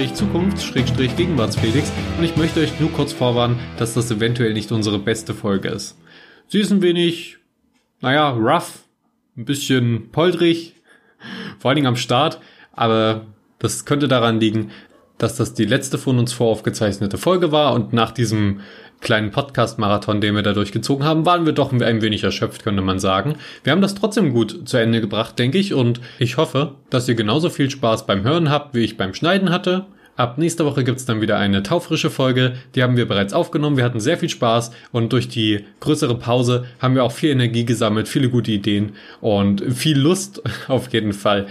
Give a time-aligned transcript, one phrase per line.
[0.00, 1.92] hier spricht Zukunft, Schrägstrich Gegenwartsfelix.
[2.16, 5.94] Und ich möchte euch nur kurz vorwarnen, dass das eventuell nicht unsere beste Folge ist.
[6.48, 7.36] Sie ist ein wenig,
[8.00, 8.84] naja, rough,
[9.36, 10.74] ein bisschen poltrig,
[11.58, 12.40] vor allen Dingen am Start,
[12.72, 13.26] aber
[13.58, 14.70] das könnte daran liegen,
[15.18, 17.74] dass das die letzte von uns voraufgezeichnete Folge war.
[17.74, 18.60] Und nach diesem
[19.00, 22.98] kleinen Podcast-Marathon, den wir da durchgezogen haben, waren wir doch ein wenig erschöpft, könnte man
[22.98, 23.36] sagen.
[23.64, 27.14] Wir haben das trotzdem gut zu Ende gebracht, denke ich, und ich hoffe, dass ihr
[27.14, 29.86] genauso viel Spaß beim Hören habt, wie ich beim Schneiden hatte.
[30.16, 32.52] Ab nächster Woche gibt's dann wieder eine taufrische Folge.
[32.74, 33.78] Die haben wir bereits aufgenommen.
[33.78, 37.64] Wir hatten sehr viel Spaß und durch die größere Pause haben wir auch viel Energie
[37.64, 41.46] gesammelt, viele gute Ideen und viel Lust auf jeden Fall.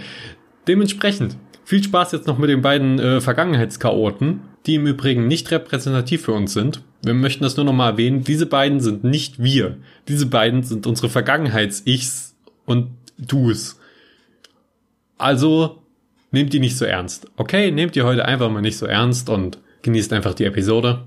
[0.68, 6.22] Dementsprechend viel Spaß jetzt noch mit den beiden äh, Vergangenheitschaoten, die im Übrigen nicht repräsentativ
[6.22, 6.82] für uns sind.
[7.02, 8.24] Wir möchten das nur nochmal erwähnen.
[8.24, 9.78] Diese beiden sind nicht wir.
[10.08, 12.34] Diese beiden sind unsere Vergangenheits-Ichs
[12.66, 13.78] und Du's.
[15.16, 15.82] Also
[16.30, 17.30] nehmt die nicht so ernst.
[17.36, 21.02] Okay, nehmt die heute einfach mal nicht so ernst und genießt einfach die Episode.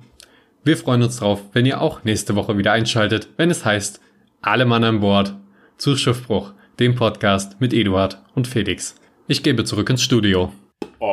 [0.64, 4.00] Wir freuen uns drauf, wenn ihr auch nächste Woche wieder einschaltet, wenn es heißt,
[4.42, 5.36] alle Mann an Bord
[5.78, 8.96] zu Schiffbruch, dem Podcast mit Eduard und Felix.
[9.28, 10.52] Ich gebe zurück ins Studio.
[11.00, 11.13] Up,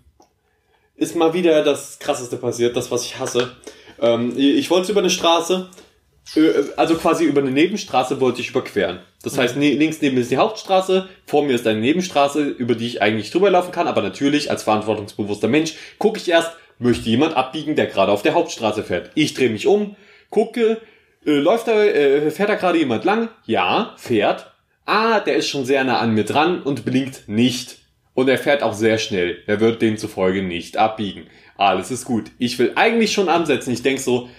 [1.01, 3.55] ist mal wieder das Krasseste passiert, das, was ich hasse.
[3.99, 5.67] Ähm, ich wollte über eine Straße,
[6.35, 8.99] äh, also quasi über eine Nebenstraße wollte ich überqueren.
[9.23, 12.75] Das heißt, ne, links neben mir ist die Hauptstraße, vor mir ist eine Nebenstraße, über
[12.75, 17.09] die ich eigentlich drüber laufen kann, aber natürlich als verantwortungsbewusster Mensch gucke ich erst, möchte
[17.09, 19.09] jemand abbiegen, der gerade auf der Hauptstraße fährt.
[19.15, 19.95] Ich drehe mich um,
[20.29, 20.81] gucke,
[21.25, 23.29] äh, läuft da, äh, fährt da gerade jemand lang?
[23.47, 24.51] Ja, fährt.
[24.85, 27.80] Ah, der ist schon sehr nah an mir dran und blinkt nicht.
[28.13, 29.41] Und er fährt auch sehr schnell.
[29.47, 31.27] Er wird demzufolge nicht abbiegen.
[31.57, 32.31] Alles ist gut.
[32.39, 33.71] Ich will eigentlich schon ansetzen.
[33.71, 34.29] Ich denk so,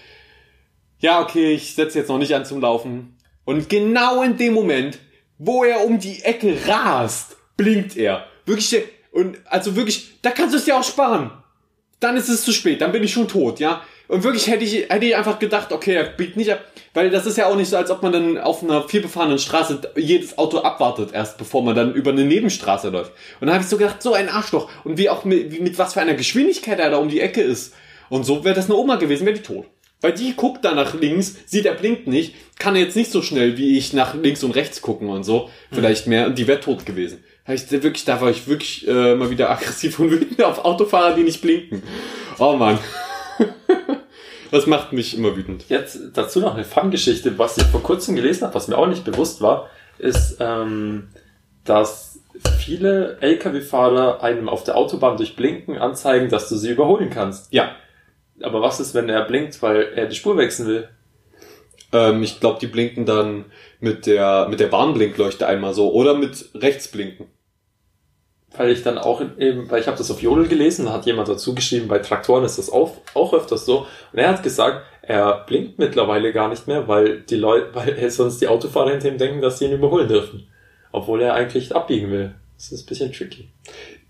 [0.98, 3.16] ja, okay, ich setze jetzt noch nicht an zum Laufen.
[3.44, 4.98] Und genau in dem Moment,
[5.38, 8.26] wo er um die Ecke rast, blinkt er.
[8.46, 11.30] Wirklich, und also wirklich, da kannst du es ja auch sparen.
[12.02, 13.82] Dann ist es zu spät, dann bin ich schon tot, ja.
[14.08, 16.60] Und wirklich hätte ich, hätte ich einfach gedacht, okay, er biegt nicht ab.
[16.94, 19.80] Weil das ist ja auch nicht so, als ob man dann auf einer vielbefahrenen Straße
[19.96, 23.12] jedes Auto abwartet erst, bevor man dann über eine Nebenstraße läuft.
[23.40, 24.68] Und dann habe ich so gedacht, so ein Arschloch.
[24.84, 27.72] Und wie auch mit, mit was für einer Geschwindigkeit er da um die Ecke ist.
[28.10, 29.66] Und so wäre das eine Oma gewesen, wäre die tot.
[30.02, 33.56] Weil die guckt da nach links, sieht, er blinkt nicht, kann jetzt nicht so schnell
[33.56, 35.48] wie ich nach links und rechts gucken und so.
[35.70, 37.22] Vielleicht mehr, und die wäre tot gewesen.
[37.44, 41.14] Da, ich wirklich, da war ich wirklich äh, mal wieder aggressiv und wütend auf Autofahrer,
[41.14, 41.82] die nicht blinken.
[42.38, 42.78] Oh Mann.
[44.52, 45.64] Das macht mich immer wütend.
[45.70, 49.02] Jetzt dazu noch eine Fun-Geschichte, was ich vor kurzem gelesen habe, was mir auch nicht
[49.02, 51.08] bewusst war, ist, ähm,
[51.64, 52.20] dass
[52.58, 57.50] viele Lkw-Fahrer einem auf der Autobahn durch Blinken anzeigen, dass du sie überholen kannst.
[57.50, 57.76] Ja.
[58.42, 60.88] Aber was ist, wenn er blinkt, weil er die Spur wechseln will?
[61.92, 63.46] Ähm, ich glaube, die blinken dann
[63.80, 67.26] mit der, mit der Bahnblinkleuchte einmal so oder mit rechts blinken
[68.56, 71.28] weil ich dann auch eben, weil ich habe das auf Jodel gelesen, da hat jemand
[71.28, 73.86] dazu geschrieben, bei Traktoren ist das auch, auch öfters so.
[74.12, 78.40] Und er hat gesagt, er blinkt mittlerweile gar nicht mehr, weil die Leute, weil sonst
[78.40, 80.46] die Autofahrer hinter ihm denken, dass sie ihn überholen dürfen.
[80.92, 82.34] Obwohl er eigentlich abbiegen will.
[82.56, 83.48] Das ist ein bisschen tricky.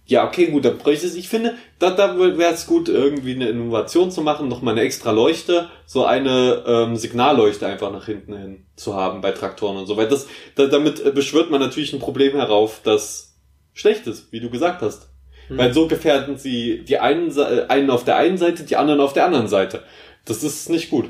[0.05, 1.15] Ja, okay, gut, da bräuchte es.
[1.15, 4.81] Ich finde, da, da wäre es gut, irgendwie eine Innovation zu machen, noch mal eine
[4.81, 9.87] extra Leuchte, so eine ähm, Signalleuchte einfach nach hinten hin zu haben bei Traktoren und
[9.87, 9.97] so.
[9.97, 10.27] Weil das,
[10.57, 13.37] da, damit beschwört man natürlich ein Problem herauf, dass
[13.75, 15.09] Schlechtes, wie du gesagt hast.
[15.49, 15.59] Hm.
[15.59, 19.13] Weil so gefährden sie die einen, äh, einen auf der einen Seite, die anderen auf
[19.13, 19.85] der anderen Seite.
[20.25, 21.09] Das ist nicht gut.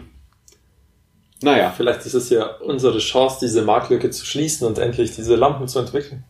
[1.42, 1.72] Naja.
[1.76, 5.78] Vielleicht ist es ja unsere Chance, diese Marktlücke zu schließen und endlich diese Lampen zu
[5.78, 6.24] entwickeln.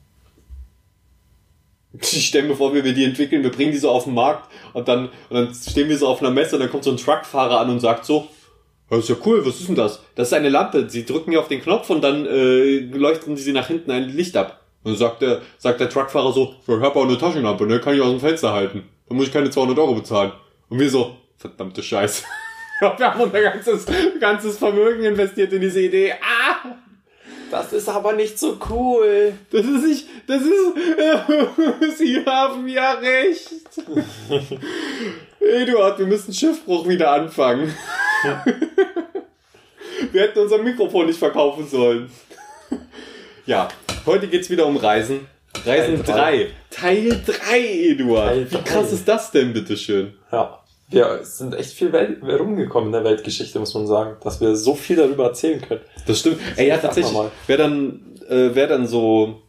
[2.01, 4.51] Ich stelle mir vor, wie wir die entwickeln, wir bringen die so auf den Markt
[4.73, 6.97] und dann, und dann stehen wir so auf einer Messe und dann kommt so ein
[6.97, 8.29] Truckfahrer an und sagt so,
[8.89, 10.03] das ist ja cool, was ist denn das?
[10.15, 10.89] Das ist eine Lampe.
[10.91, 14.37] Sie drücken hier auf den Knopf und dann äh, leuchten sie nach hinten ein Licht
[14.37, 14.61] ab.
[14.83, 17.95] Und dann sagt der, sagt der Truckfahrer so, ich hab auch eine Taschenlampe, ne, kann
[17.95, 18.85] ich aus dem Fenster halten.
[19.09, 20.33] Dann muss ich keine 200 Euro bezahlen.
[20.69, 22.25] Und wir so, verdammte Scheiße.
[22.81, 23.87] wir haben unser ganzes,
[24.21, 26.13] ganzes Vermögen investiert in diese Idee.
[26.13, 26.92] Ah!
[27.53, 29.35] Das ist aber nicht so cool.
[29.51, 33.51] Das ist nicht, das ist, Sie haben ja recht.
[35.39, 37.75] Eduard, wir müssen Schiffbruch wieder anfangen.
[40.13, 42.11] wir hätten unser Mikrofon nicht verkaufen sollen.
[43.45, 43.69] Ja,
[44.07, 45.27] heute geht's wieder um Reisen.
[45.67, 46.49] Reisen 3.
[46.71, 48.29] Teil 3, Eduard.
[48.31, 50.15] Teil Wie krass ist das denn, bitteschön?
[50.33, 50.62] Ja.
[50.93, 54.75] Wir sind echt viel Welt, rumgekommen in der Weltgeschichte, muss man sagen, dass wir so
[54.75, 55.83] viel darüber erzählen können.
[56.07, 56.39] Das stimmt.
[56.57, 57.17] Ey, ja, tatsächlich.
[57.47, 59.43] Wer dann, äh, wer dann so,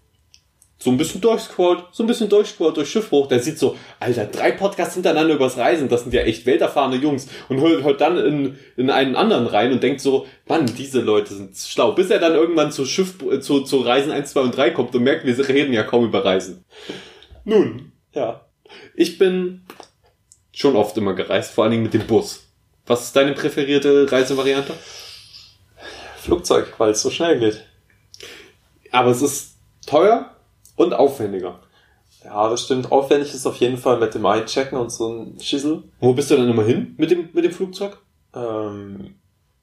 [0.78, 4.52] so ein bisschen durchscrollt, so ein bisschen durchscrollt durch Schiffbruch, der sieht so, Alter, drei
[4.52, 8.58] Podcasts hintereinander übers Reisen, das sind ja echt welterfahrene Jungs und hört, hört dann in,
[8.76, 11.94] in einen anderen rein und denkt so, Mann, diese Leute sind schlau.
[11.94, 14.94] Bis er dann irgendwann zu Schiff, äh, zu, zu Reisen 1, 2 und 3 kommt
[14.94, 16.66] und merkt, wir reden ja kaum über Reisen.
[17.46, 18.46] Nun, ja.
[18.96, 19.62] Ich bin
[20.54, 22.48] schon oft immer gereist, vor allen Dingen mit dem Bus.
[22.86, 24.74] Was ist deine präferierte Reisevariante?
[26.18, 27.66] Flugzeug, weil es so schnell geht.
[28.92, 30.36] Aber es ist teuer
[30.76, 31.60] und aufwendiger.
[32.24, 32.92] Ja, das stimmt.
[32.92, 35.84] Aufwendig ist auf jeden Fall mit dem Einchecken und so ein Schissel.
[36.00, 37.98] Wo bist du dann immer hin mit dem, mit dem Flugzeug?
[38.34, 39.16] Ähm,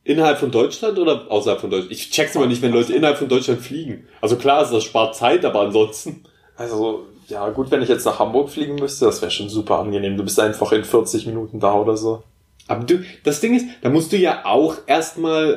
[0.05, 1.93] innerhalb von Deutschland oder außerhalb von Deutschland?
[1.93, 4.07] Ich check's immer nicht, wenn Leute innerhalb von Deutschland fliegen.
[4.21, 6.25] Also klar, das spart Zeit, aber ansonsten.
[6.57, 10.17] Also ja, gut, wenn ich jetzt nach Hamburg fliegen müsste, das wäre schon super angenehm.
[10.17, 12.23] Du bist einfach in 40 Minuten da oder so.
[12.71, 15.55] Aber du, das Ding ist, da musst du ja auch erstmal,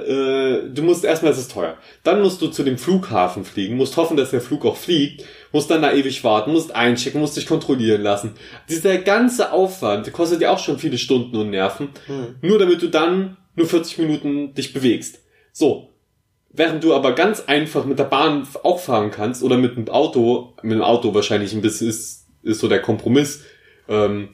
[0.67, 1.77] äh, du musst erstmal, es ist teuer.
[2.03, 5.69] Dann musst du zu dem Flughafen fliegen, musst hoffen, dass der Flug auch fliegt, musst
[5.69, 8.31] dann da ewig warten, musst einchecken, musst dich kontrollieren lassen.
[8.67, 12.35] Dieser ganze Aufwand der kostet ja auch schon viele Stunden und Nerven, hm.
[12.41, 15.19] nur damit du dann nur 40 Minuten dich bewegst.
[15.51, 15.92] So,
[16.55, 20.53] Während du aber ganz einfach mit der Bahn auch fahren kannst oder mit dem Auto,
[20.61, 23.43] mit dem Auto wahrscheinlich ein bisschen ist, ist so der Kompromiss,
[23.89, 24.29] ähm,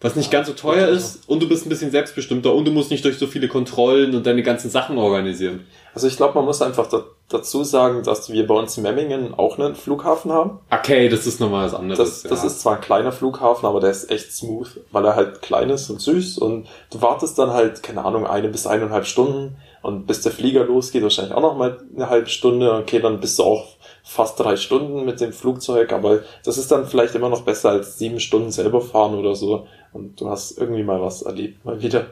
[0.00, 2.90] was nicht ganz so teuer ist und du bist ein bisschen selbstbestimmter und du musst
[2.90, 5.60] nicht durch so viele Kontrollen und deine ganzen Sachen organisieren.
[5.94, 9.34] Also ich glaube, man muss einfach da, dazu sagen, dass wir bei uns in Memmingen
[9.34, 10.60] auch einen Flughafen haben.
[10.70, 11.98] Okay, das ist nochmal was anderes.
[11.98, 15.42] Das, das ist zwar ein kleiner Flughafen, aber der ist echt smooth, weil er halt
[15.42, 19.56] klein ist und süß und du wartest dann halt, keine Ahnung, eine bis eineinhalb Stunden
[19.82, 22.72] und bis der Flieger losgeht, wahrscheinlich auch noch mal eine halbe Stunde.
[22.74, 23.66] Okay, dann bist du auch
[24.02, 27.98] fast drei Stunden mit dem Flugzeug, aber das ist dann vielleicht immer noch besser als
[27.98, 29.66] sieben Stunden selber fahren oder so.
[29.92, 32.06] Und du hast irgendwie mal was erlebt, mal wieder.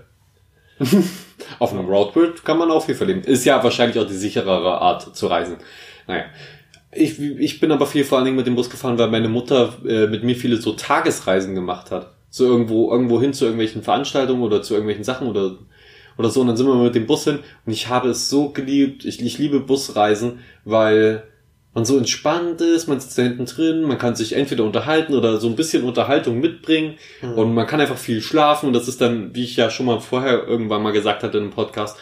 [1.58, 3.22] Auf einem Roadtrip kann man auch viel verleben.
[3.22, 5.56] Ist ja wahrscheinlich auch die sicherere Art zu reisen.
[6.06, 6.24] Naja.
[6.92, 9.74] Ich, ich bin aber viel vor allen Dingen mit dem Bus gefahren, weil meine Mutter
[9.86, 12.14] äh, mit mir viele so Tagesreisen gemacht hat.
[12.30, 15.56] So irgendwo, irgendwo hin zu irgendwelchen Veranstaltungen oder zu irgendwelchen Sachen oder
[16.20, 16.40] oder so.
[16.40, 19.04] Und dann sind wir mit dem Bus hin und ich habe es so geliebt.
[19.04, 21.24] Ich, ich liebe Busreisen, weil
[21.72, 25.38] man so entspannt ist, man sitzt da hinten drin, man kann sich entweder unterhalten oder
[25.38, 27.32] so ein bisschen Unterhaltung mitbringen mhm.
[27.34, 30.00] und man kann einfach viel schlafen und das ist dann, wie ich ja schon mal
[30.00, 31.96] vorher irgendwann mal gesagt hatte in einem Podcast,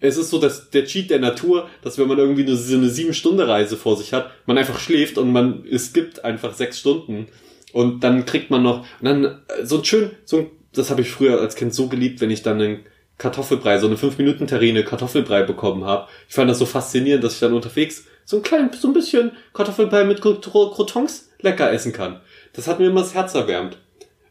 [0.00, 2.88] es ist so dass der Cheat der Natur, dass wenn man irgendwie eine, so eine
[2.88, 6.78] sieben Stunden Reise vor sich hat, man einfach schläft und man es gibt einfach sechs
[6.78, 7.26] Stunden
[7.72, 11.00] und dann kriegt man noch und dann äh, so ein schön so ein, das habe
[11.00, 12.86] ich früher als Kind so geliebt, wenn ich dann einen
[13.16, 16.06] Kartoffelbrei, so eine 5-Minuten-Terrine Kartoffelbrei bekommen habe.
[16.28, 19.32] Ich fand das so faszinierend, dass ich dann unterwegs so ein klein, so ein bisschen
[19.54, 22.20] Kartoffelbrei mit Crotons lecker essen kann.
[22.52, 23.78] Das hat mir immer das Herz erwärmt.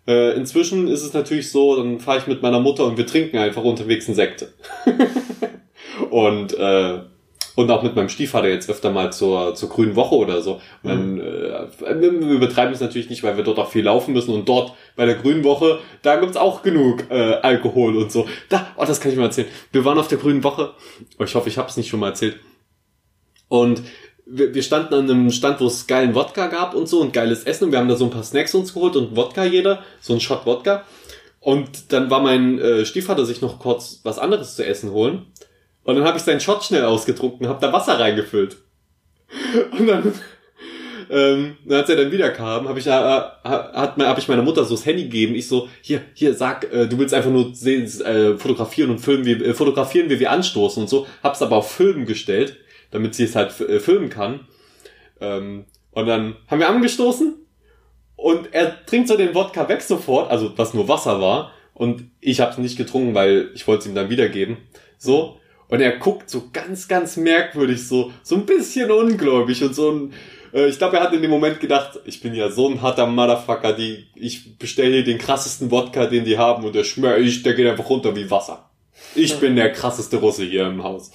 [0.08, 3.40] Äh, inzwischen ist es natürlich so, dann fahre ich mit meiner Mutter und wir trinken
[3.40, 4.54] einfach unterwegs Insekte.
[6.12, 7.00] und äh,
[7.56, 10.62] und auch mit meinem Stiefvater jetzt öfter mal zur, zur grünen Woche oder so.
[10.84, 11.22] Und dann, mhm.
[11.22, 14.74] äh, wir übertreiben es natürlich nicht, weil wir dort auch viel laufen müssen und dort
[14.96, 18.28] bei der grünen Woche, da gibt's auch genug äh, Alkohol und so.
[18.50, 19.48] Da, oh, das kann ich mal erzählen.
[19.72, 20.74] Wir waren auf der grünen Woche.
[21.18, 22.36] Oh, ich hoffe, ich habe es nicht schon mal erzählt.
[23.50, 23.82] Und
[24.26, 27.44] wir, wir standen an einem Stand, wo es geilen Wodka gab und so und geiles
[27.44, 27.66] Essen.
[27.66, 30.20] Und wir haben da so ein paar Snacks uns geholt und Wodka jeder, so ein
[30.20, 30.84] Shot Wodka.
[31.40, 35.28] Und dann war mein äh, Stiefvater sich noch kurz was anderes zu essen holen.
[35.84, 38.58] Und dann habe ich seinen Shot schnell ausgetrunken, habe da Wasser reingefüllt.
[39.80, 40.14] Und dann,
[41.10, 44.76] ähm, als er dann wieder kam, habe ich, äh, hat, hab ich meiner Mutter so
[44.76, 45.36] das Handy gegeben.
[45.36, 49.26] Ich so, hier, hier, sag, äh, du willst einfach nur sehen, äh, fotografieren und filmen,
[49.26, 51.08] wie, äh, fotografieren, wie wir anstoßen und so.
[51.24, 52.58] Hab's aber auf Filmen gestellt,
[52.92, 54.48] damit sie es halt äh, filmen kann.
[55.20, 57.36] Ähm, und dann haben wir angestoßen
[58.16, 61.54] und er trinkt so den Wodka weg sofort, also was nur Wasser war.
[61.74, 64.58] Und ich habe es nicht getrunken, weil ich wollte es ihm dann wiedergeben.
[64.98, 65.40] So.
[65.70, 70.14] Und er guckt so ganz, ganz merkwürdig, so, so ein bisschen ungläubig und so ein,
[70.54, 73.06] äh, ich glaube, er hat in dem Moment gedacht, ich bin ja so ein harter
[73.06, 77.44] Motherfucker, die, ich bestelle hier den krassesten Wodka, den die haben und der schmör, ich,
[77.44, 78.70] der geht einfach runter wie Wasser.
[79.14, 81.12] Ich bin der krasseste Russe hier im Haus.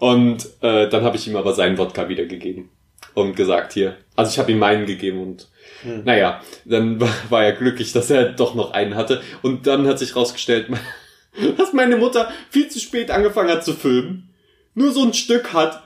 [0.00, 2.70] Und äh, dann habe ich ihm aber seinen Wodka wiedergegeben
[3.12, 5.48] und gesagt, hier, also ich habe ihm meinen gegeben und
[5.82, 6.04] hm.
[6.04, 9.20] naja, dann war er glücklich, dass er doch noch einen hatte.
[9.42, 10.68] Und dann hat sich rausgestellt,
[11.58, 14.30] dass meine Mutter viel zu spät angefangen hat zu filmen,
[14.74, 15.82] nur so ein Stück hat,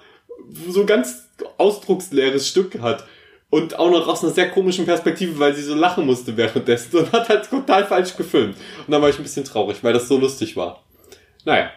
[0.69, 1.29] so ein ganz
[1.59, 3.05] ausdrucksleeres Stück hat
[3.51, 7.11] und auch noch aus einer sehr komischen Perspektive, weil sie so lachen musste währenddessen und
[7.11, 8.57] hat halt total falsch gefilmt.
[8.87, 10.85] Und dann war ich ein bisschen traurig, weil das so lustig war.
[11.45, 11.71] Naja.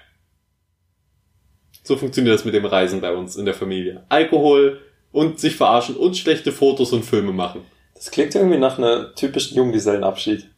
[1.88, 4.04] So funktioniert das mit dem Reisen bei uns in der Familie.
[4.10, 4.82] Alkohol
[5.14, 7.62] und sich verarschen und schlechte Fotos und Filme machen.
[7.96, 10.50] Das klingt irgendwie nach einer typischen Junggesellenabschied.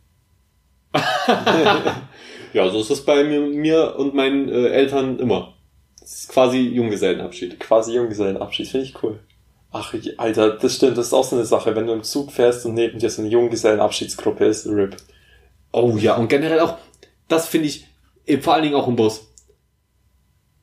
[2.54, 5.54] ja, so ist es bei mir, mir und meinen äh, Eltern immer.
[6.02, 7.60] Das ist quasi Junggesellenabschied.
[7.60, 9.20] Quasi Junggesellenabschied, finde ich cool.
[9.72, 11.76] Ach, Alter, das stimmt, das ist auch so eine Sache.
[11.76, 14.98] Wenn du im Zug fährst und neben dir so eine Junggesellenabschiedsgruppe ist, RIP.
[15.74, 16.80] Oh ja, und generell auch,
[17.28, 17.86] das finde ich,
[18.42, 19.29] vor allen Dingen auch im Bus.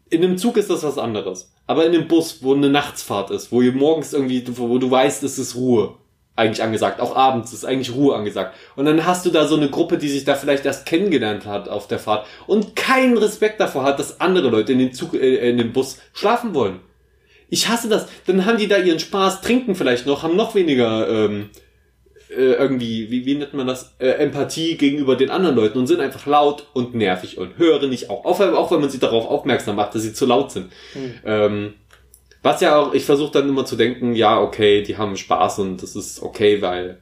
[0.09, 1.53] In einem Zug ist das was anderes.
[1.67, 5.23] Aber in einem Bus, wo eine Nachtsfahrt ist, wo ihr morgens irgendwie, wo du weißt,
[5.25, 5.95] es ist Ruhe
[6.37, 7.01] eigentlich angesagt.
[7.01, 8.55] Auch abends ist eigentlich Ruhe angesagt.
[8.77, 11.69] Und dann hast du da so eine Gruppe, die sich da vielleicht erst kennengelernt hat
[11.69, 15.49] auf der Fahrt und keinen Respekt davor hat, dass andere Leute in den Zug, äh,
[15.49, 16.81] in dem Bus schlafen wollen.
[17.49, 18.07] Ich hasse das.
[18.27, 21.51] Dann haben die da ihren Spaß, trinken vielleicht noch, haben noch weniger ähm,
[22.31, 26.01] äh, irgendwie, wie, wie nennt man das, äh, Empathie gegenüber den anderen Leuten und sind
[26.01, 28.25] einfach laut und nervig und hören nicht auf.
[28.25, 30.73] Auch, auch wenn man sie darauf aufmerksam macht, dass sie zu laut sind.
[30.93, 31.15] Hm.
[31.25, 31.75] Ähm,
[32.43, 35.83] was ja auch, ich versuche dann immer zu denken, ja, okay, die haben Spaß und
[35.83, 37.01] das ist okay, weil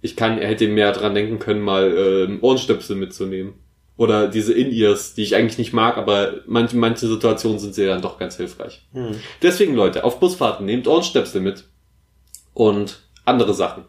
[0.00, 3.54] ich kann, er hätte mehr dran denken können, mal äh, Ohrenstöpsel mitzunehmen.
[3.96, 8.02] Oder diese In-Ears, die ich eigentlich nicht mag, aber manche, manche Situationen sind sie dann
[8.02, 8.82] doch ganz hilfreich.
[8.92, 9.16] Hm.
[9.42, 11.64] Deswegen, Leute, auf Busfahrten nehmt Ohrenstöpsel mit
[12.54, 13.84] und andere Sachen.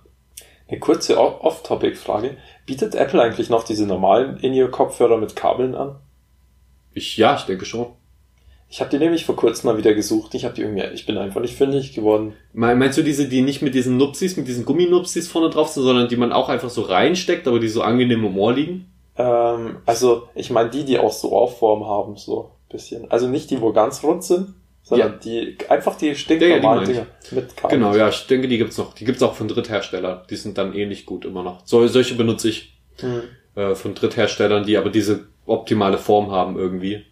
[0.68, 2.38] Eine kurze Off-Topic-Frage.
[2.66, 5.96] Bietet Apple eigentlich noch diese normalen In-Ear-Kopfhörer mit Kabeln an?
[6.94, 7.88] Ich, ja, ich denke schon.
[8.70, 10.34] Ich habe die nämlich vor kurzem mal wieder gesucht.
[10.34, 12.34] Ich habe die irgendwie, ich bin einfach nicht fündig geworden.
[12.54, 16.08] Meinst du diese, die nicht mit diesen Nupsis, mit diesen Gumminupsis vorne drauf sind, sondern
[16.08, 18.92] die man auch einfach so reinsteckt, aber die so angenehm im Ohr liegen?
[19.16, 23.10] Ähm, also ich meine die, die auch so Ohrform haben, so bisschen.
[23.12, 25.18] Also nicht die, wo ganz rund sind, sondern ja.
[25.18, 27.78] die einfach die stinknormalen Dinger mit Kabel.
[27.78, 28.94] Genau, ja, ich denke, die gibt's noch.
[28.94, 30.22] Die gibt's auch von Drittherstellern.
[30.30, 31.62] Die sind dann ähnlich gut immer noch.
[31.66, 33.22] So, solche benutze ich hm.
[33.56, 37.06] äh, von Drittherstellern, die aber diese optimale Form haben irgendwie.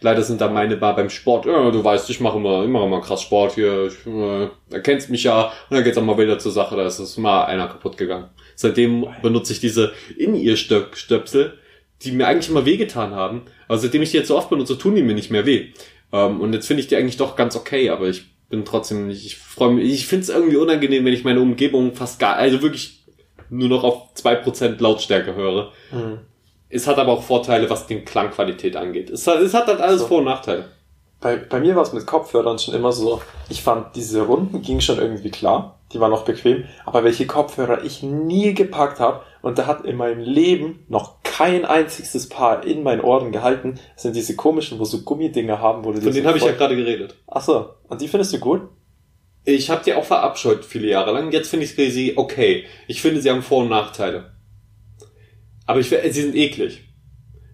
[0.00, 1.46] Leider sind da meine Bar beim Sport.
[1.46, 3.86] Ja, du weißt, ich mache immer, immer mal krass Sport hier.
[3.86, 5.44] Ich, äh, erkennst mich ja.
[5.70, 6.76] Und dann geht's auch mal wieder zur Sache.
[6.76, 8.28] Da ist es mal einer kaputt gegangen.
[8.54, 11.58] Seitdem benutze ich diese In-Ear-Stöpsel,
[12.02, 13.42] die mir eigentlich immer wehgetan haben.
[13.66, 15.72] Aber seitdem ich die jetzt so oft benutze, tun die mir nicht mehr weh.
[16.14, 17.90] Ähm, und jetzt finde ich die eigentlich doch ganz okay.
[17.90, 21.24] Aber ich bin trotzdem nicht, ich freue mich, ich finde es irgendwie unangenehm, wenn ich
[21.24, 23.04] meine Umgebung fast gar, also wirklich
[23.50, 25.72] nur noch auf zwei Prozent Lautstärke höre.
[25.90, 26.20] Mhm.
[26.68, 29.10] Es hat aber auch Vorteile, was die Klangqualität angeht.
[29.10, 30.06] Es hat, es hat halt alles so.
[30.06, 30.66] Vor- und Nachteile.
[31.20, 34.80] Bei, bei mir war es mit Kopfhörern schon immer so, ich fand diese Runden ging
[34.80, 39.58] schon irgendwie klar, die waren noch bequem, aber welche Kopfhörer ich nie gepackt habe und
[39.58, 44.36] da hat in meinem Leben noch kein einziges Paar in meinen Ohren gehalten, sind diese
[44.36, 47.16] komischen, wo so Gummidinger haben, wo du Von denen so habe ich ja gerade geredet.
[47.26, 48.62] Ach so, und die findest du gut?
[49.44, 51.32] Ich habe die auch verabscheut viele Jahre lang.
[51.32, 52.64] Jetzt finde ich sie okay.
[52.86, 54.32] Ich finde, sie haben Vor- und Nachteile.
[55.66, 56.84] Aber ich, sie sind eklig.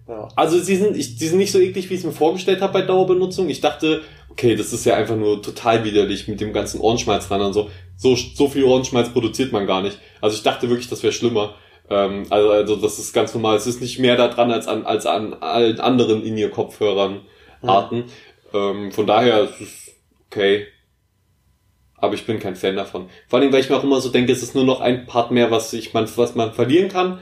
[0.07, 0.29] Ja.
[0.37, 2.75] Also sie sind, ich, die sind nicht so eklig, wie ich es mir vorgestellt habe
[2.75, 3.49] bei Dauerbenutzung.
[3.49, 7.41] Ich dachte, okay, das ist ja einfach nur total widerlich mit dem ganzen Ohrenschmalz dran
[7.41, 7.71] und so.
[7.97, 9.99] So, so viel Ohrenschmalz produziert man gar nicht.
[10.21, 11.55] Also ich dachte wirklich, das wäre schlimmer.
[11.91, 13.57] Ähm, also, also das ist ganz normal.
[13.57, 17.23] Es ist nicht mehr da dran als an, als an allen anderen in ihr Kopfhörern
[17.63, 18.05] Arten.
[18.53, 18.71] Ja.
[18.71, 19.91] Ähm, von daher ist es
[20.27, 20.67] okay.
[21.97, 23.11] Aber ich bin kein Fan davon.
[23.29, 25.31] Vor allem, weil ich mir auch immer so denke, es ist nur noch ein Part
[25.31, 27.21] mehr, was ich man, was man verlieren kann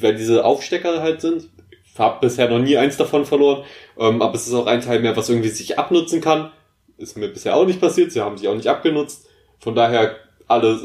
[0.00, 1.48] weil diese Aufstecker halt sind.
[1.84, 3.64] Ich habe bisher noch nie eins davon verloren,
[3.98, 6.52] ähm, aber es ist auch ein Teil mehr, was irgendwie sich abnutzen kann.
[6.96, 9.28] Ist mir bisher auch nicht passiert, sie haben sich auch nicht abgenutzt.
[9.58, 10.16] Von daher,
[10.46, 10.78] alle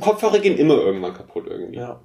[0.00, 1.78] Kopfhörer gehen immer irgendwann kaputt irgendwie.
[1.78, 2.00] Ja.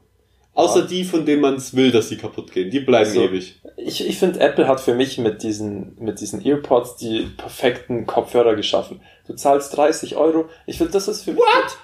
[0.60, 2.70] Außer die, von denen man es will, dass sie kaputt gehen.
[2.70, 3.62] Die bleiben also, ewig.
[3.78, 8.56] Ich, ich finde, Apple hat für mich mit diesen, mit diesen Earpods die perfekten Kopfhörer
[8.56, 9.02] geschaffen.
[9.26, 10.50] Du zahlst 30 Euro.
[10.66, 11.40] Ich finde, das ist für mich.
[11.40, 11.78] What?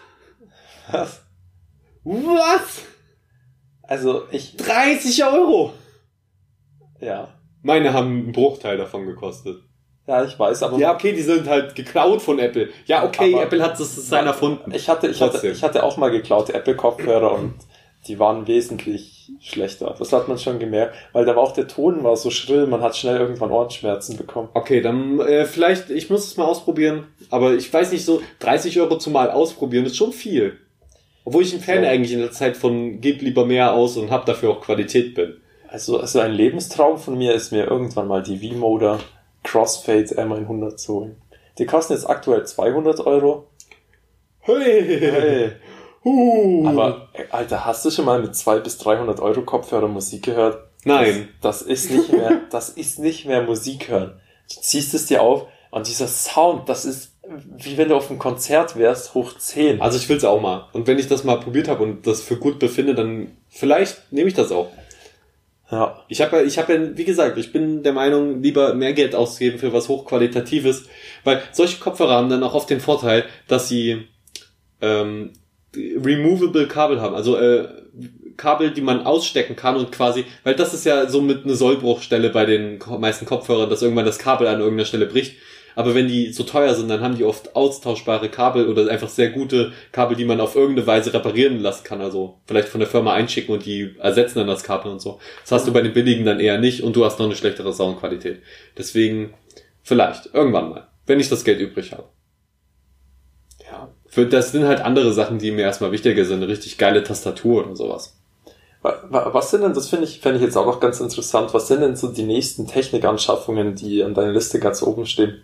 [0.91, 1.22] Was?
[2.03, 2.84] Was?
[3.84, 4.58] Also ich.
[4.58, 5.74] 30 Euro!
[7.00, 7.29] Ja.
[7.62, 9.62] Meine haben einen Bruchteil davon gekostet.
[10.08, 10.77] Ja, ich weiß, aber.
[10.77, 12.70] Ja, okay, die sind halt geklaut von Apple.
[12.86, 14.72] Ja, okay, Apple hat das Design erfunden.
[14.74, 17.55] Ich hatte, ich hatte, ich hatte auch mal geklaute Apple-Kopfhörer und
[18.07, 19.95] die waren wesentlich schlechter.
[19.97, 22.81] Das hat man schon gemerkt, weil da war auch der Ton war so schrill, man
[22.81, 24.50] hat schnell irgendwann Ohrenschmerzen bekommen.
[24.53, 28.79] Okay, dann äh, vielleicht, ich muss es mal ausprobieren, aber ich weiß nicht so, 30
[28.79, 30.57] Euro zumal ausprobieren ist schon viel.
[31.24, 31.89] Obwohl ich ein Fan so.
[31.89, 35.41] eigentlich in der Zeit von gib lieber mehr aus und hab dafür auch Qualität bin.
[35.67, 39.00] Also, also ein Lebenstraum von mir ist mir irgendwann mal die V-Moder
[39.43, 41.15] Crossfade M100 zu holen.
[41.57, 43.47] Die kosten jetzt aktuell 200 Euro.
[44.39, 45.00] Hey!
[45.00, 45.51] hey.
[46.05, 46.67] Uh.
[46.67, 50.69] Aber, Alter, hast du schon mal mit 200 bis 300 Euro Kopfhörer Musik gehört?
[50.85, 51.29] Nein.
[51.41, 54.21] Das, das ist nicht mehr, das ist nicht mehr Musik hören.
[54.53, 58.19] Du ziehst es dir auf und dieser Sound, das ist wie wenn du auf einem
[58.19, 59.81] Konzert wärst, hoch 10.
[59.81, 60.67] Also ich will's auch mal.
[60.74, 64.27] Und wenn ich das mal probiert habe und das für gut befinde, dann vielleicht nehme
[64.27, 64.71] ich das auch.
[65.71, 66.03] Ja.
[66.07, 69.15] Ich habe ja, ich habe ja, wie gesagt, ich bin der Meinung, lieber mehr Geld
[69.15, 70.85] ausgeben für was hochqualitatives,
[71.24, 74.07] weil solche Kopfhörer haben dann auch oft den Vorteil, dass sie
[74.81, 75.33] ähm,
[75.75, 77.15] removable Kabel haben.
[77.15, 77.67] Also äh,
[78.38, 82.29] Kabel, die man ausstecken kann und quasi, weil das ist ja so mit eine Sollbruchstelle
[82.29, 85.36] bei den meisten Kopfhörern, dass irgendwann das Kabel an irgendeiner Stelle bricht.
[85.75, 89.29] Aber wenn die so teuer sind, dann haben die oft austauschbare Kabel oder einfach sehr
[89.29, 92.01] gute Kabel, die man auf irgendeine Weise reparieren lassen kann.
[92.01, 95.20] Also vielleicht von der Firma einschicken und die ersetzen dann das Kabel und so.
[95.41, 97.74] Das hast du bei den billigen dann eher nicht und du hast noch eine schlechtere
[97.74, 98.41] Soundqualität.
[98.77, 99.34] Deswegen
[99.84, 102.08] vielleicht irgendwann mal, wenn ich das Geld übrig habe.
[104.15, 106.38] Für das sind halt andere Sachen, die mir erstmal wichtiger sind.
[106.38, 108.15] Eine richtig geile Tastatur oder sowas.
[108.81, 111.81] Was sind denn, das finde ich, fände ich jetzt auch noch ganz interessant, was sind
[111.81, 115.41] denn so die nächsten Technikanschaffungen, die an deiner Liste ganz oben stehen?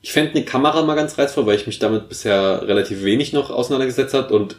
[0.00, 3.50] Ich fände eine Kamera mal ganz reizvoll, weil ich mich damit bisher relativ wenig noch
[3.50, 4.56] auseinandergesetzt hat und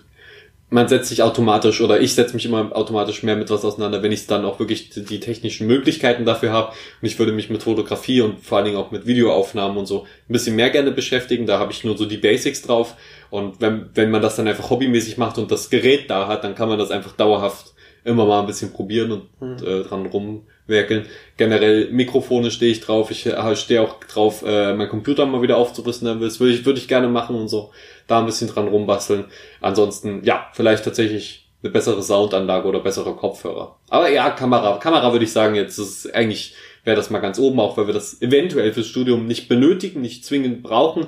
[0.70, 4.12] man setzt sich automatisch oder ich setze mich immer automatisch mehr mit was auseinander, wenn
[4.12, 6.70] ich dann auch wirklich die technischen Möglichkeiten dafür habe.
[7.02, 10.04] Und ich würde mich mit Fotografie und vor allen Dingen auch mit Videoaufnahmen und so
[10.04, 11.48] ein bisschen mehr gerne beschäftigen.
[11.48, 12.96] Da habe ich nur so die Basics drauf.
[13.32, 16.56] Und wenn, wenn man das dann einfach hobbymäßig macht und das Gerät da hat, dann
[16.56, 17.74] kann man das einfach dauerhaft
[18.04, 19.68] immer mal ein bisschen probieren und mhm.
[19.68, 21.06] äh, dran rumwerkeln.
[21.38, 23.12] Generell Mikrofone stehe ich drauf.
[23.12, 26.20] Ich äh, stehe auch drauf, äh, mein Computer mal wieder aufzurüsten.
[26.22, 27.72] Das würde ich, würde ich gerne machen und so.
[28.10, 29.26] Da ein bisschen dran rumbasteln.
[29.62, 33.78] Ansonsten, ja, vielleicht tatsächlich eine bessere Soundanlage oder bessere Kopfhörer.
[33.90, 34.78] Aber ja, Kamera.
[34.78, 37.94] Kamera würde ich sagen, jetzt ist eigentlich, wäre das mal ganz oben, auch weil wir
[37.94, 41.08] das eventuell fürs Studium nicht benötigen, nicht zwingend brauchen.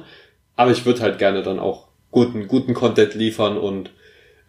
[0.56, 3.90] Aber ich würde halt gerne dann auch guten, guten Content liefern und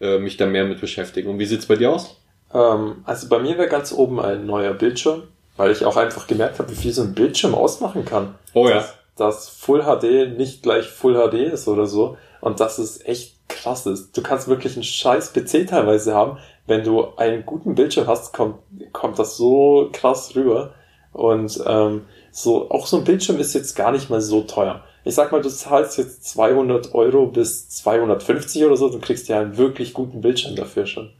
[0.01, 1.29] äh, mich da mehr mit beschäftigen.
[1.29, 2.17] Und wie sieht's bei dir aus?
[2.53, 5.23] Ähm, also bei mir wäre ganz oben ein neuer Bildschirm,
[5.57, 8.35] weil ich auch einfach gemerkt habe, wie viel so ein Bildschirm ausmachen kann.
[8.53, 8.75] Oh ja.
[8.75, 12.17] Dass, dass Full HD nicht gleich Full HD ist oder so.
[12.43, 14.17] Und dass es echt krass ist.
[14.17, 16.39] Du kannst wirklich einen scheiß PC teilweise haben.
[16.67, 18.55] Wenn du einen guten Bildschirm hast, kommt,
[18.91, 20.73] kommt das so krass rüber.
[21.13, 24.83] Und ähm, so auch so ein Bildschirm ist jetzt gar nicht mal so teuer.
[25.05, 29.39] Ich sag mal, du zahlst jetzt 200 Euro bis 250 oder so, du kriegst ja
[29.39, 31.11] einen wirklich guten Bildschirm dafür schon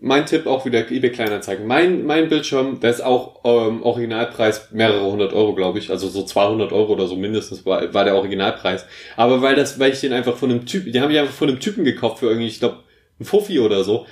[0.00, 1.66] mein Tipp auch wieder eBay Kleinanzeigen.
[1.66, 5.90] Mein, mein Bildschirm, der ist auch ähm, Originalpreis mehrere hundert Euro, glaube ich.
[5.90, 8.86] Also so 200 Euro oder so mindestens war, war der Originalpreis.
[9.16, 11.48] Aber weil das, weil ich den einfach von einem Typen, den habe ich einfach von
[11.48, 12.78] einem Typen gekauft für irgendwie, ich glaube,
[13.20, 14.06] ein Fuffi oder so.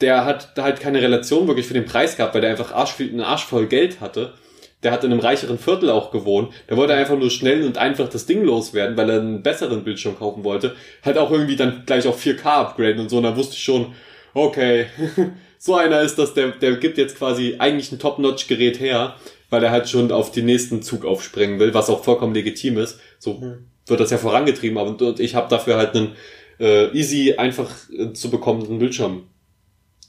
[0.00, 3.20] Der hat halt keine Relation wirklich für den Preis gehabt, weil der einfach Arsch, einen
[3.20, 4.34] Arsch voll Geld hatte.
[4.82, 6.52] Der hat in einem reicheren Viertel auch gewohnt.
[6.68, 10.18] Der wollte einfach nur schnell und einfach das Ding loswerden, weil er einen besseren Bildschirm
[10.18, 10.74] kaufen wollte.
[11.02, 13.16] Hat auch irgendwie dann gleich auf 4K upgraden und so.
[13.16, 13.94] Und da wusste ich schon,
[14.34, 14.86] okay,
[15.58, 19.16] so einer ist das, der, der gibt jetzt quasi eigentlich ein Top-Notch-Gerät her,
[19.50, 23.00] weil er halt schon auf den nächsten Zug aufspringen will, was auch vollkommen legitim ist.
[23.18, 23.66] So mhm.
[23.86, 26.16] wird das ja vorangetrieben, aber und ich habe dafür halt einen
[26.60, 29.28] äh, easy, einfach äh, zu bekommenden Bildschirm,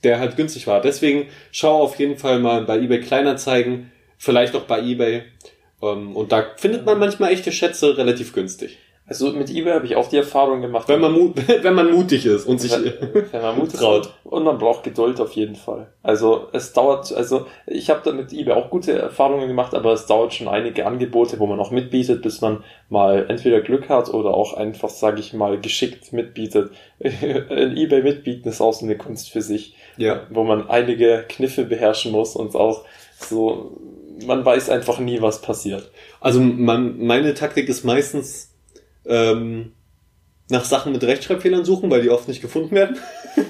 [0.03, 0.81] der halt günstig war.
[0.81, 5.23] Deswegen schau auf jeden Fall mal bei eBay Kleinanzeigen, vielleicht auch bei eBay.
[5.81, 8.77] Ähm, und da findet man manchmal echte Schätze relativ günstig.
[9.07, 10.89] Also mit eBay habe ich auch die Erfahrung gemacht.
[10.89, 14.11] Wenn man, mut, wenn man mutig ist und sich wenn man mutig traut.
[14.23, 15.93] Und man braucht Geduld auf jeden Fall.
[16.01, 20.07] Also es dauert, also ich habe da mit eBay auch gute Erfahrungen gemacht, aber es
[20.07, 24.33] dauert schon einige Angebote, wo man auch mitbietet, bis man mal entweder Glück hat oder
[24.33, 26.71] auch einfach, sage ich mal, geschickt mitbietet.
[26.99, 30.21] In eBay mitbieten ist auch so eine Kunst für sich, ja.
[30.31, 32.85] wo man einige Kniffe beherrschen muss und auch
[33.19, 33.77] so,
[34.25, 35.91] man weiß einfach nie, was passiert.
[36.19, 38.54] Also man, meine Taktik ist meistens
[39.05, 39.71] ähm,
[40.49, 42.97] nach Sachen mit Rechtschreibfehlern suchen, weil die oft nicht gefunden werden.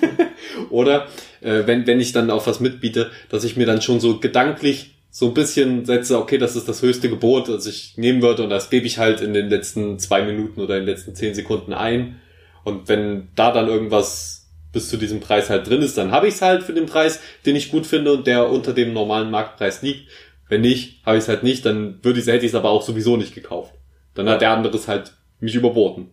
[0.69, 1.07] Oder
[1.41, 4.95] äh, wenn, wenn ich dann auf was mitbiete, dass ich mir dann schon so gedanklich
[5.09, 8.49] so ein bisschen setze, okay, das ist das höchste Gebot, das ich nehmen würde und
[8.49, 11.73] das gebe ich halt in den letzten zwei Minuten oder in den letzten zehn Sekunden
[11.73, 12.19] ein.
[12.65, 16.33] Und wenn da dann irgendwas bis zu diesem Preis halt drin ist, dann habe ich
[16.33, 19.81] es halt für den Preis, den ich gut finde und der unter dem normalen Marktpreis
[19.81, 20.09] liegt.
[20.49, 22.81] Wenn nicht, habe ich es halt nicht, dann würde ich hätte ich es aber auch
[22.81, 23.73] sowieso nicht gekauft.
[24.15, 25.13] Dann hat der andere es halt
[25.45, 26.11] mich überboten.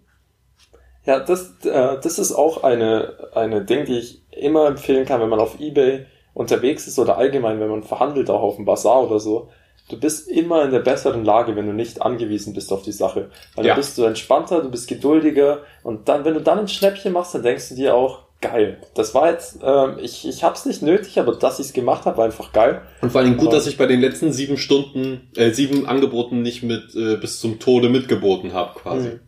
[1.04, 5.28] Ja, das, äh, das ist auch eine, eine Ding, die ich immer empfehlen kann, wenn
[5.28, 9.18] man auf Ebay unterwegs ist oder allgemein, wenn man verhandelt, auch auf dem Bazar oder
[9.18, 9.50] so.
[9.88, 13.30] Du bist immer in der besseren Lage, wenn du nicht angewiesen bist auf die Sache.
[13.56, 13.72] Weil ja.
[13.72, 17.34] dann bist du entspannter, du bist geduldiger und dann, wenn du dann ein Schnäppchen machst,
[17.34, 18.78] dann denkst du dir auch, geil.
[18.94, 22.26] Das war jetzt, ähm, ich, ich hab's nicht nötig, aber dass ich's gemacht habe, war
[22.26, 22.82] einfach geil.
[23.00, 26.42] Und vor allem gut, aber, dass ich bei den letzten sieben Stunden, äh, sieben Angeboten
[26.42, 29.08] nicht mit äh, bis zum Tode mitgeboten habe, quasi.
[29.08, 29.20] Mhm.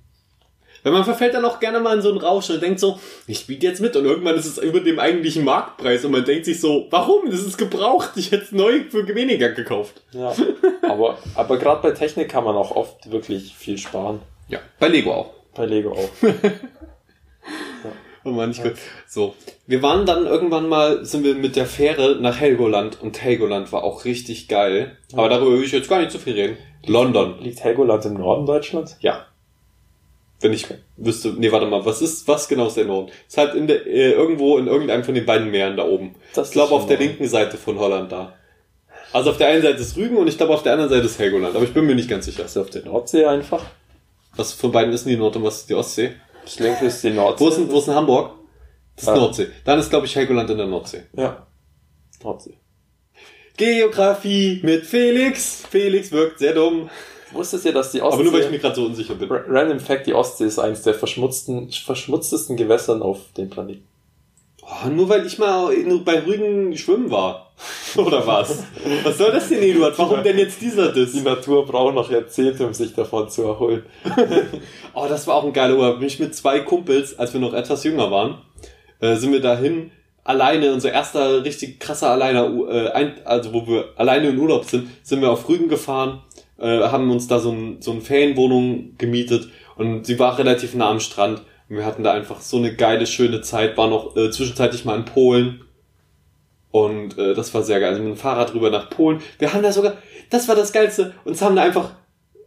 [0.83, 3.47] Weil man verfällt dann auch gerne mal in so einen Rausch und denkt so, ich
[3.47, 6.61] biete jetzt mit und irgendwann ist es über dem eigentlichen Marktpreis und man denkt sich
[6.61, 7.31] so, warum?
[7.31, 10.03] Das ist gebraucht, ich hätte es neu für weniger gekauft.
[10.13, 10.35] Ja,
[10.83, 14.21] aber, aber gerade bei Technik kann man auch oft wirklich viel sparen.
[14.49, 15.33] Ja, bei Lego auch.
[15.55, 16.11] Bei Lego auch.
[16.23, 16.33] ja.
[18.25, 18.61] Oh Mann, ich.
[19.07, 19.35] So,
[19.67, 23.85] wir waren dann irgendwann mal, sind wir mit der Fähre nach Helgoland und Helgoland war
[23.85, 24.97] auch richtig geil.
[25.13, 26.57] Aber darüber will ich jetzt gar nicht zu viel reden.
[26.87, 27.39] London.
[27.41, 28.97] Liegt Helgoland im Norden Deutschlands?
[29.01, 29.27] Ja.
[30.41, 33.11] Wenn ich wüsste, nee, warte mal, was ist, was genau ist der Norden?
[33.29, 36.15] Ist halt in der, äh, irgendwo in irgendeinem von den beiden Meeren da oben.
[36.35, 38.35] Das ich glaube auf der linken Seite von Holland da.
[39.13, 41.19] Also auf der einen Seite ist Rügen und ich glaube auf der anderen Seite ist
[41.19, 42.45] Helgoland, aber ich bin mir nicht ganz sicher.
[42.45, 43.65] Ist auf der Nordsee einfach.
[44.37, 46.15] Was von beiden ist denn die Nord- und was ist die Ostsee?
[46.45, 47.45] Das linke ist die Nordsee.
[47.45, 48.33] Wo ist wo ist denn Hamburg?
[48.97, 49.17] Das ist Ah.
[49.17, 49.47] Nordsee.
[49.65, 51.03] Dann ist, glaube ich, Helgoland in der Nordsee.
[51.17, 51.47] Ja.
[52.23, 52.55] Nordsee.
[53.57, 55.63] Geografie mit Felix.
[55.71, 56.91] Felix wirkt sehr dumm.
[57.33, 58.15] Wusstet ihr, dass die Ostsee...
[58.15, 59.29] Aber nur weil ich mir gerade so unsicher bin.
[59.31, 63.87] Ra- Random Fact, die Ostsee ist eines der verschmutzten, verschmutztesten Gewässern auf dem Planeten.
[64.67, 67.53] Oh, nur weil ich mal in, bei Rügen schwimmen war.
[67.97, 68.65] Oder was?
[69.05, 69.99] Was soll das denn, Eduard?
[69.99, 71.13] Warum denn jetzt dieser Diss?
[71.13, 73.85] Die Natur braucht noch Jahrzehnte, um sich davon zu erholen.
[74.97, 75.99] Oh, das war auch ein geiler Urlaub.
[75.99, 78.39] Bin ich mit zwei Kumpels, als wir noch etwas jünger waren,
[79.01, 79.91] äh, sind wir dahin
[80.23, 84.89] alleine, unser erster richtig krasser alleiner, äh, ein, also wo wir alleine in Urlaub sind,
[85.03, 86.23] sind wir auf Rügen gefahren,
[86.59, 90.91] äh, haben uns da so, ein, so eine Ferienwohnung gemietet und sie war relativ nah
[90.91, 91.43] am Strand.
[91.77, 95.05] Wir hatten da einfach so eine geile, schöne Zeit, war noch äh, zwischenzeitlich mal in
[95.05, 95.65] Polen.
[96.71, 97.91] Und äh, das war sehr geil.
[97.91, 99.21] Also mit dem Fahrrad rüber nach Polen.
[99.39, 99.95] Wir haben da sogar,
[100.31, 101.93] das war das Geilste, uns haben da einfach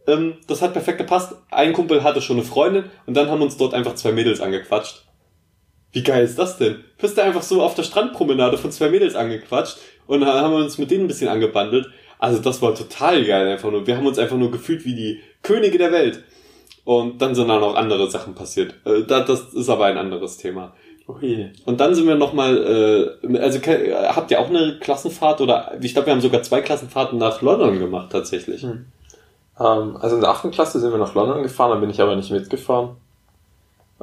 [0.08, 1.34] ähm, das hat perfekt gepasst.
[1.50, 5.04] Ein Kumpel hatte schon eine Freundin und dann haben uns dort einfach zwei Mädels angequatscht.
[5.92, 6.84] Wie geil ist das denn?
[6.98, 10.78] Du einfach so auf der Strandpromenade von zwei Mädels angequatscht und dann haben wir uns
[10.78, 11.86] mit denen ein bisschen angebandelt.
[12.18, 13.86] Also das war total geil einfach nur.
[13.86, 16.24] Wir haben uns einfach nur gefühlt wie die Könige der Welt.
[16.88, 18.72] Und dann sind da noch andere Sachen passiert.
[18.86, 20.72] Äh, da- das ist aber ein anderes Thema.
[21.06, 21.52] Ui.
[21.66, 26.06] Und dann sind wir nochmal, äh, also habt ihr auch eine Klassenfahrt oder ich glaube,
[26.06, 28.62] wir haben sogar zwei Klassenfahrten nach London gemacht tatsächlich.
[28.62, 28.86] Hm.
[29.60, 32.16] Ähm, also in der achten Klasse sind wir nach London gefahren, da bin ich aber
[32.16, 32.96] nicht mitgefahren.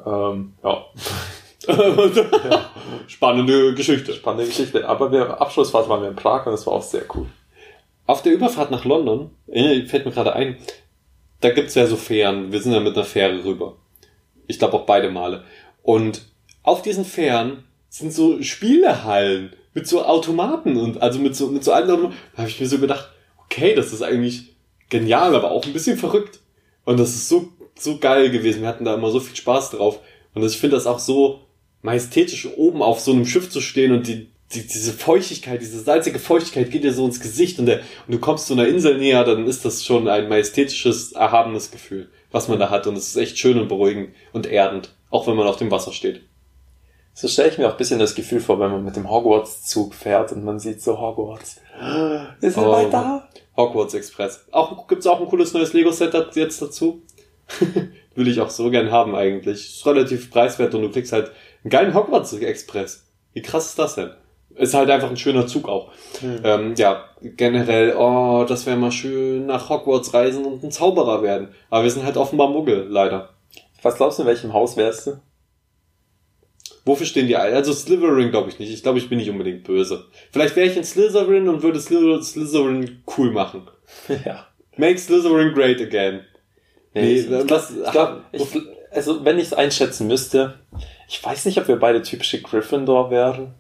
[0.05, 0.85] Ähm, ja,
[3.07, 4.13] Spannende Geschichte.
[4.13, 4.87] spannende Geschichte.
[4.87, 7.25] Aber wir, Abschlussfahrt waren wir in Prag und das war auch sehr cool.
[8.05, 10.57] Auf der Überfahrt nach London, äh, fällt mir gerade ein,
[11.41, 12.51] da gibt's ja so Fähren.
[12.51, 13.77] Wir sind ja mit einer Fähre rüber.
[14.47, 15.43] Ich glaube auch beide Male.
[15.83, 16.23] Und
[16.63, 21.73] auf diesen Fähren sind so Spielehallen mit so Automaten und also mit so mit so
[21.73, 22.15] alten Automaten.
[22.33, 23.11] Da habe ich mir so gedacht,
[23.45, 24.55] okay, das ist eigentlich
[24.89, 26.39] genial, aber auch ein bisschen verrückt.
[26.85, 28.61] Und das ist so so geil gewesen.
[28.61, 29.99] Wir hatten da immer so viel Spaß drauf.
[30.33, 31.41] Und ich finde das auch so
[31.81, 36.19] majestätisch, oben auf so einem Schiff zu stehen und die, die, diese Feuchtigkeit, diese salzige
[36.19, 39.23] Feuchtigkeit geht dir so ins Gesicht und, der, und du kommst zu einer Insel näher,
[39.23, 42.87] dann ist das schon ein majestätisches, erhabenes Gefühl, was man da hat.
[42.87, 45.91] Und es ist echt schön und beruhigend und erdend, auch wenn man auf dem Wasser
[45.91, 46.21] steht.
[47.13, 49.93] So stelle ich mir auch ein bisschen das Gefühl vor, wenn man mit dem Hogwarts-Zug
[49.93, 51.61] fährt und man sieht so Hogwarts.
[52.41, 52.71] Wir sind Oh.
[52.71, 53.29] bald da.
[53.55, 54.45] Hogwarts Express.
[54.51, 57.03] Auch, gibt's auch ein cooles neues Lego-Set jetzt dazu?
[58.15, 59.77] Will ich auch so gern haben eigentlich.
[59.77, 61.31] Ist relativ preiswert und du kriegst halt
[61.63, 63.05] einen geilen Hogwarts Express.
[63.33, 64.11] Wie krass ist das denn?
[64.55, 65.91] Ist halt einfach ein schöner Zug auch.
[66.21, 66.39] Hm.
[66.43, 71.49] Ähm, ja, generell, oh, das wäre mal schön nach Hogwarts reisen und ein Zauberer werden.
[71.69, 73.29] Aber wir sind halt offenbar Muggel, leider.
[73.81, 75.19] Was glaubst du, in welchem Haus wärst du?
[76.85, 77.55] Wofür stehen die alle?
[77.55, 78.71] Also Slytherin glaube ich nicht.
[78.71, 80.05] Ich glaube, ich bin nicht unbedingt böse.
[80.31, 83.67] Vielleicht wäre ich in Slytherin und würde Sly- Slytherin cool machen.
[84.25, 84.45] ja.
[84.77, 86.21] Make Slytherin great again.
[86.93, 88.45] Nee, ich, ich, was- ich glaub, ich,
[88.91, 90.59] also wenn ich es einschätzen müsste,
[91.09, 93.55] ich weiß nicht, ob wir beide typische Gryffindor wären.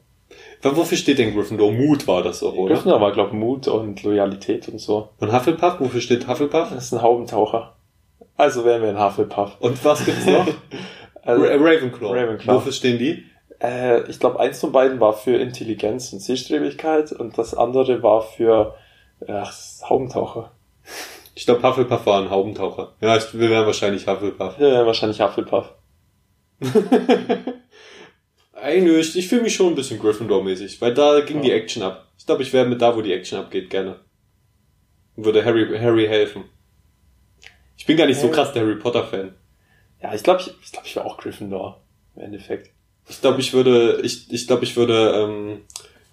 [0.73, 1.71] Wofür steht denn Gryffindor?
[1.71, 2.73] Mut war das doch, oder?
[2.73, 5.09] Gryffindor war, glaube ich, Mut und Loyalität und so.
[5.19, 5.79] Und Hufflepuff?
[5.79, 6.69] Wofür steht Hufflepuff?
[6.73, 7.75] Das ist ein Haubentaucher.
[8.37, 9.57] Also wären wir ein Hufflepuff.
[9.59, 10.47] Und was gibt's noch?
[11.27, 12.13] Also, Ra- Ravenclaw.
[12.13, 12.53] Ravenclaw.
[12.55, 13.23] Wofür stehen die?
[13.59, 18.21] äh, ich glaube, eins von beiden war für Intelligenz und Zielstrebigkeit und das andere war
[18.21, 18.75] für
[19.27, 19.51] ach,
[19.89, 20.51] Haubentaucher.
[21.33, 22.91] Ich glaube, Hufflepuff war ein Haubentaucher.
[23.01, 24.59] Ja, ich, wir wären wahrscheinlich Hufflepuff.
[24.59, 25.73] Ja, wahrscheinlich Hufflepuff.
[28.65, 31.43] Nö, ich, fühle mich schon ein bisschen Gryffindor-mäßig, weil da ging Ja.
[31.43, 32.07] die Action ab.
[32.17, 33.99] Ich glaube, ich wäre mit da, wo die Action abgeht, gerne.
[35.15, 36.43] Würde Harry, Harry helfen.
[37.77, 38.35] Ich bin gar nicht so Harry.
[38.35, 39.33] krass der Harry Potter-Fan.
[40.01, 41.81] Ja, ich glaube, ich, ich, glaub, ich wäre auch Gryffindor.
[42.15, 42.71] Im Endeffekt.
[43.07, 45.61] Ich glaube, ich würde, ich, ich glaube, ich würde ähm,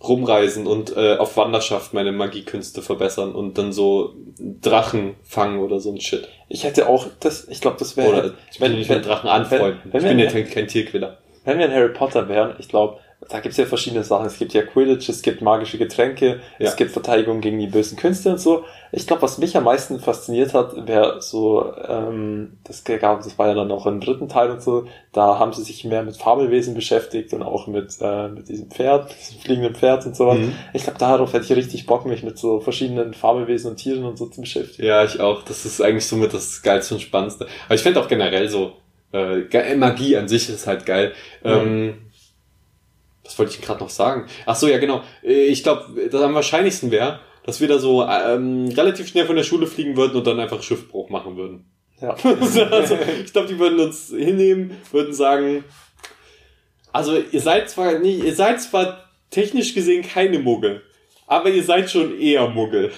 [0.03, 5.91] rumreisen und äh, auf Wanderschaft meine Magiekünste verbessern und dann so Drachen fangen oder so
[5.93, 6.29] ein Shit.
[6.49, 9.81] Ich hätte auch das, ich glaube, das wäre, Oder ich bin nicht mit Drachen anfreunden.
[9.85, 11.19] wenn- wenn ich bin ja kein, kein Tierquäler.
[11.45, 14.27] Wenn wir ein Harry Potter wären, ich glaube, da gibt's ja verschiedene Sachen.
[14.27, 16.69] Es gibt ja Quidditch, es gibt magische Getränke, Ja.
[16.69, 18.65] es gibt Verteidigung gegen die bösen Künste und so.
[18.91, 23.47] Ich glaube, was mich am meisten fasziniert hat, wäre so, ähm, das gab, das war
[23.47, 26.75] ja dann auch im dritten Teil und so, da haben sie sich mehr mit Fabelwesen
[26.75, 30.39] beschäftigt und auch mit, äh, mit diesem Pferd, diesem fliegenden Pferd und sowas.
[30.39, 30.55] Mhm.
[30.75, 34.19] Ich glaube, darauf hätte ich richtig Bock, mich mit so verschiedenen Fabelwesen und Tieren und
[34.19, 34.87] so zu beschäftigen.
[34.87, 35.43] Ja, ich auch.
[35.45, 37.47] Das ist eigentlich somit das Geilste und Spannendste.
[37.67, 38.73] Aber ich fände auch generell so,
[39.13, 41.13] äh, Magie an sich ist halt geil.
[41.45, 41.95] Ähm,
[43.25, 44.27] was wollte ich gerade noch sagen?
[44.47, 45.03] Ach so, ja genau.
[45.23, 49.37] Äh, Ich glaube, das am wahrscheinlichsten wäre, dass wir da so ähm, relativ schnell von
[49.37, 51.65] der Schule fliegen würden und dann einfach Schiffbruch machen würden.
[52.01, 52.11] Ja.
[52.71, 55.65] also, ich glaube, die würden uns hinnehmen, würden sagen,
[56.93, 60.83] also ihr seid zwar nicht, ihr seid zwar technisch gesehen keine Muggel,
[61.27, 62.93] aber ihr seid schon eher Muggel.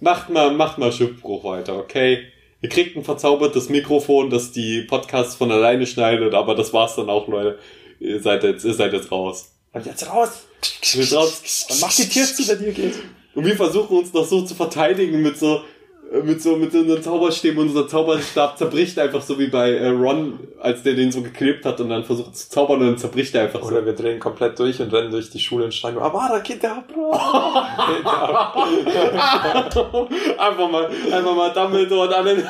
[0.00, 2.26] Macht mal, macht mal Schiffbruch weiter, okay?
[2.64, 7.10] Ihr kriegt ein verzaubertes Mikrofon, das die Podcasts von alleine schneidet, aber das war's dann
[7.10, 7.58] auch, Leute.
[8.00, 9.52] Ihr seid jetzt, ihr seid jetzt raus.
[9.74, 10.30] Und jetzt raus!
[10.82, 11.66] Seid raus.
[11.68, 12.94] Dann mach die Tür zu, wenn ihr geht.
[13.34, 15.60] Und wir versuchen uns noch so zu verteidigen mit so,
[16.22, 19.88] mit so, mit so unseren Zauberstäben und unser Zauberstab zerbricht einfach so wie bei äh,
[19.88, 23.34] Ron, als der den so geklebt hat und dann versucht zu zaubern und dann zerbricht
[23.34, 23.68] er einfach so.
[23.68, 27.68] Oder wir drehen komplett durch und rennen durch die Schule und schreien nur, Avada Kedavra!
[30.38, 32.36] einfach mal, einfach mal Dumbledore und alle,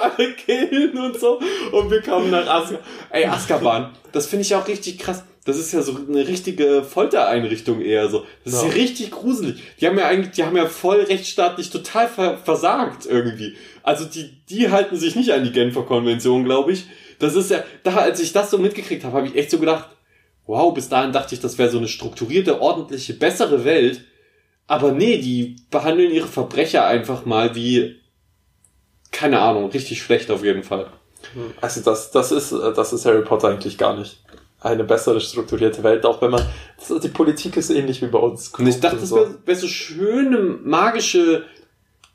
[0.00, 1.40] alle killen und so.
[1.72, 2.84] Und wir kommen nach Azkaban.
[3.10, 5.24] Ey, Azkaban, das finde ich auch richtig krass.
[5.44, 8.24] Das ist ja so eine richtige Foltereinrichtung eher so.
[8.44, 8.68] Das ist Ja.
[8.70, 9.60] richtig gruselig.
[9.78, 13.54] Die haben ja eigentlich, die haben ja voll rechtsstaatlich total ver versagt irgendwie.
[13.82, 16.86] Also die, die halten sich nicht an die Genfer Konvention, glaube ich.
[17.18, 19.90] Das ist ja, da, als ich das so mitgekriegt habe, habe ich echt so gedacht,
[20.46, 24.00] wow, bis dahin dachte ich, das wäre so eine strukturierte, ordentliche, bessere Welt.
[24.66, 27.96] Aber nee, die behandeln ihre Verbrecher einfach mal wie,
[29.12, 30.86] keine Ahnung, richtig schlecht auf jeden Fall.
[31.60, 34.22] Also das, das ist, äh, das ist Harry Potter eigentlich gar nicht.
[34.64, 36.42] Eine bessere strukturierte Welt, auch wenn man,
[36.78, 38.48] das, die Politik ist ähnlich wie bei uns.
[38.48, 39.16] Und ich dachte, das so.
[39.16, 41.44] wäre wär so schöne, magische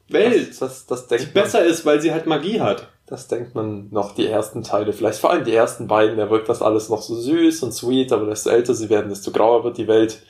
[0.10, 2.88] Welt, Das, das, das die denkt man, besser ist, weil sie halt Magie hat.
[3.06, 6.50] das denkt man noch die ersten Teile, vielleicht vor allem die ersten beiden, da wirkt
[6.50, 9.78] das alles noch so süß und sweet, aber desto älter sie werden, desto grauer wird
[9.78, 10.24] die Welt,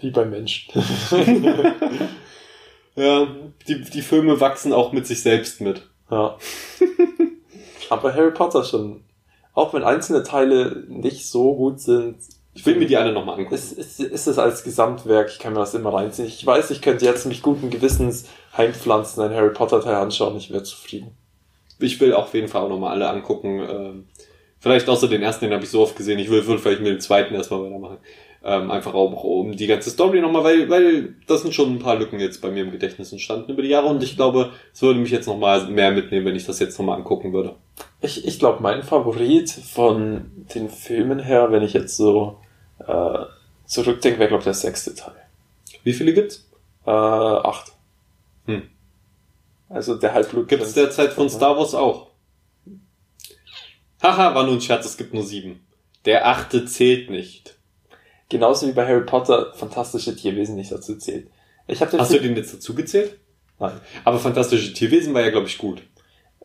[0.00, 0.72] wie beim Menschen.
[2.98, 3.26] Ja,
[3.68, 5.82] die, die Filme wachsen auch mit sich selbst mit.
[6.10, 6.38] Ja.
[7.90, 9.04] Aber Harry Potter schon,
[9.56, 12.18] auch wenn einzelne Teile nicht so gut sind,
[12.54, 13.54] Ich will mir die alle nochmal angucken.
[13.54, 16.28] ist, ist, ist es als Gesamtwerk, ich kann mir das immer reinziehen.
[16.28, 20.50] Ich weiß, ich könnte jetzt mich guten Gewissens heimpflanzen, ein Harry Potter Teil anschauen, ich
[20.50, 21.16] wäre zufrieden.
[21.78, 23.60] Ich will auf jeden Fall auch nochmal alle angucken.
[23.60, 24.04] Ähm,
[24.58, 26.18] vielleicht außer den ersten, den habe ich so oft gesehen.
[26.18, 27.98] Ich will, würde vielleicht mit dem zweiten erstmal weitermachen.
[28.48, 31.96] Ähm, einfach auch um die ganze Story nochmal, weil, weil das sind schon ein paar
[31.96, 35.00] Lücken jetzt bei mir im Gedächtnis entstanden über die Jahre und ich glaube, es würde
[35.00, 37.56] mich jetzt nochmal mehr mitnehmen, wenn ich das jetzt nochmal angucken würde.
[38.00, 42.38] Ich, ich glaube, mein Favorit von den Filmen her, wenn ich jetzt so
[42.86, 43.24] äh,
[43.64, 45.16] zurückdenke, wäre, glaube ich, der sechste Teil.
[45.82, 46.48] Wie viele gibt's?
[46.86, 47.72] Äh, acht.
[48.44, 48.62] Hm.
[49.68, 50.46] Also der Halbblut.
[50.46, 52.10] Gibt's derzeit von Star Wars auch.
[54.00, 55.66] Haha, war nur ein Scherz, es gibt nur sieben.
[56.04, 57.55] Der achte zählt nicht.
[58.28, 61.28] Genauso wie bei Harry Potter fantastische Tierwesen nicht dazu zählt.
[61.68, 63.18] Ich habe den Hast du Film, den jetzt dazu gezählt?
[63.58, 63.80] Nein.
[64.04, 65.82] Aber Fantastische Tierwesen war ja, glaube ich, gut.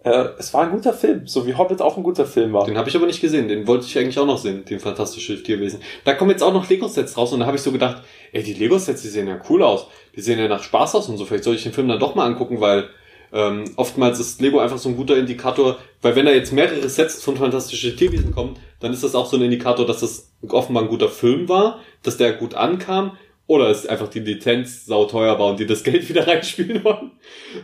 [0.04, 2.66] äh, es war ein guter Film, so wie Hobbit auch ein guter Film war.
[2.66, 3.48] Den habe ich aber nicht gesehen.
[3.48, 5.80] Den wollte ich eigentlich auch noch sehen, den Fantastische Tierwesen.
[6.06, 8.54] Da kommen jetzt auch noch Lego-Sets raus und da habe ich so gedacht, ey, die
[8.54, 9.88] Lego-Sets, die sehen ja cool aus.
[10.16, 11.26] Die sehen ja nach Spaß aus und so.
[11.26, 12.90] Vielleicht soll ich den Film dann doch mal angucken, weil
[13.34, 17.24] ähm, oftmals ist Lego einfach so ein guter Indikator, weil wenn da jetzt mehrere Sets
[17.24, 20.90] von Fantastische Tierwesen kommen, dann ist das auch so ein Indikator, dass das offenbar ein
[20.90, 23.18] guter Film war, dass der gut ankam
[23.48, 27.12] oder es einfach die Lizenz sauteuer war und die das Geld wieder reinspielen wollen.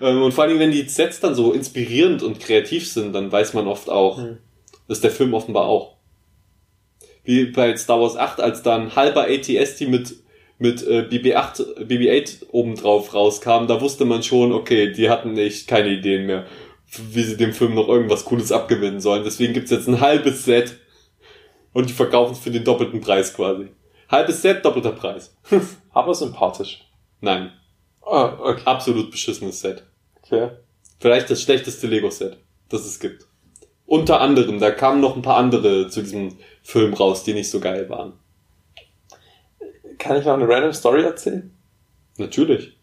[0.01, 3.32] Ähm, und vor allen Dingen, wenn die Sets dann so inspirierend und kreativ sind, dann
[3.32, 4.38] weiß man oft auch, Hm.
[4.88, 5.95] das ist der Film offenbar auch.
[7.23, 10.15] Wie bei Star Wars 8, als dann halber ATST mit,
[10.60, 15.89] mit äh, BB-8, BB-8 obendrauf rauskam, da wusste man schon, okay, die hatten echt keine
[15.89, 16.46] Ideen mehr,
[17.12, 19.24] wie sie dem Film noch irgendwas Cooles abgewinnen sollen.
[19.24, 20.78] Deswegen gibt's jetzt ein halbes Set
[21.74, 23.67] und die verkaufen es für den doppelten Preis quasi.
[24.10, 25.36] Halbes Set, doppelter Preis.
[25.91, 26.82] Aber sympathisch.
[27.22, 27.52] Nein,
[28.02, 28.62] Ah, okay.
[28.65, 29.84] absolut beschissenes Set.
[30.24, 30.50] okay.
[31.00, 32.38] Vielleicht das schlechteste Lego-Set,
[32.70, 33.28] das es gibt.
[33.86, 37.60] Unter anderem, da kamen noch ein paar andere zu diesem Film raus, die nicht so
[37.60, 38.13] geil waren.
[39.97, 41.55] Kann ich noch eine random Story erzählen?
[42.17, 42.77] Natürlich.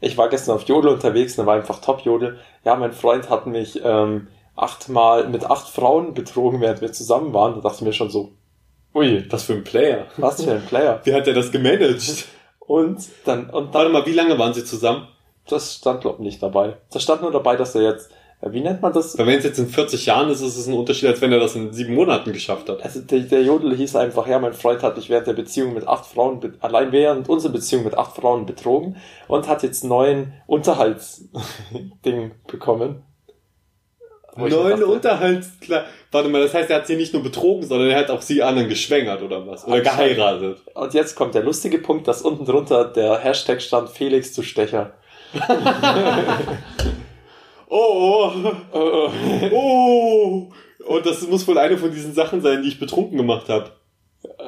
[0.00, 2.38] Ich war gestern auf Jodel unterwegs, da war einfach Top-Jodel.
[2.64, 7.54] Ja, mein Freund hat mich ähm, achtmal mit acht Frauen betrogen, während wir zusammen waren.
[7.54, 8.32] Da dachte ich mir schon so,
[8.94, 10.06] ui, Was für ein Player.
[10.18, 11.00] was für ein Player.
[11.04, 12.26] Wie hat er das gemanagt?
[12.58, 15.08] Und dann, und dann, Warte mal, wie lange waren sie zusammen?
[15.48, 16.76] das stand glaub nicht dabei.
[16.90, 18.10] Das stand nur dabei, dass er jetzt,
[18.42, 19.16] wie nennt man das?
[19.18, 21.40] Weil wenn es jetzt in 40 Jahren ist, ist es ein Unterschied, als wenn er
[21.40, 22.82] das in sieben Monaten geschafft hat.
[22.82, 25.88] Also der, der Jodel hieß einfach, ja, mein Freund hat mich während der Beziehung mit
[25.88, 28.96] acht Frauen, allein während unserer Beziehung mit acht Frauen betrogen
[29.26, 33.02] und hat jetzt neuen Unterhaltsding bekommen.
[34.36, 35.86] Neun Unterhaltsklar.
[36.12, 38.42] Warte mal, das heißt, er hat sie nicht nur betrogen, sondern er hat auch sie
[38.42, 39.66] anderen geschwängert oder was?
[39.66, 40.58] Oder geheiratet.
[40.74, 44.92] Und jetzt kommt der lustige Punkt, dass unten drunter der Hashtag stand Felix zu Stecher.
[47.68, 48.30] Oh,
[48.72, 49.10] Äh, oh,
[49.52, 50.48] oh.
[50.86, 53.72] Und das muss wohl eine von diesen Sachen sein, die ich betrunken gemacht habe.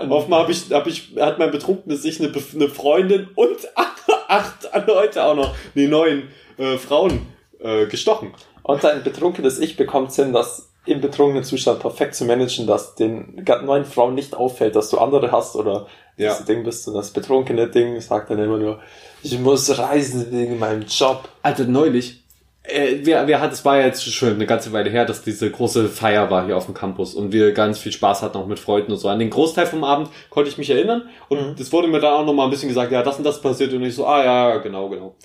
[0.09, 3.57] Offenbar hab ich, hab ich, hat mein Betrunkenes sich eine, eine Freundin und
[4.29, 6.25] acht Leute auch noch, nee, neun
[6.59, 7.27] äh, Frauen
[7.61, 8.33] äh, gestochen.
[8.63, 13.45] Und dein betrunkenes Ich bekommt Sinn, das im betrunkenen Zustand perfekt zu managen, dass den
[13.65, 16.31] neuen Frauen nicht auffällt, dass du andere hast oder Ja.
[16.31, 16.87] das Ding bist.
[16.89, 18.81] Und das betrunkene Ding sagt dann immer nur,
[19.23, 21.29] ich muss reisen wegen meinem Job.
[21.43, 22.23] Alter, neulich.
[22.69, 25.51] Äh, wer, wer hat, es war ja jetzt schon eine ganze Weile her, dass diese
[25.51, 28.59] große Feier war hier auf dem Campus und wir ganz viel Spaß hatten auch mit
[28.59, 29.09] Freunden und so.
[29.09, 32.27] An den Großteil vom Abend konnte ich mich erinnern und es wurde mir dann auch
[32.27, 34.89] nochmal ein bisschen gesagt, ja, das und das passiert und ich so, ah ja, genau,
[34.89, 35.17] genau.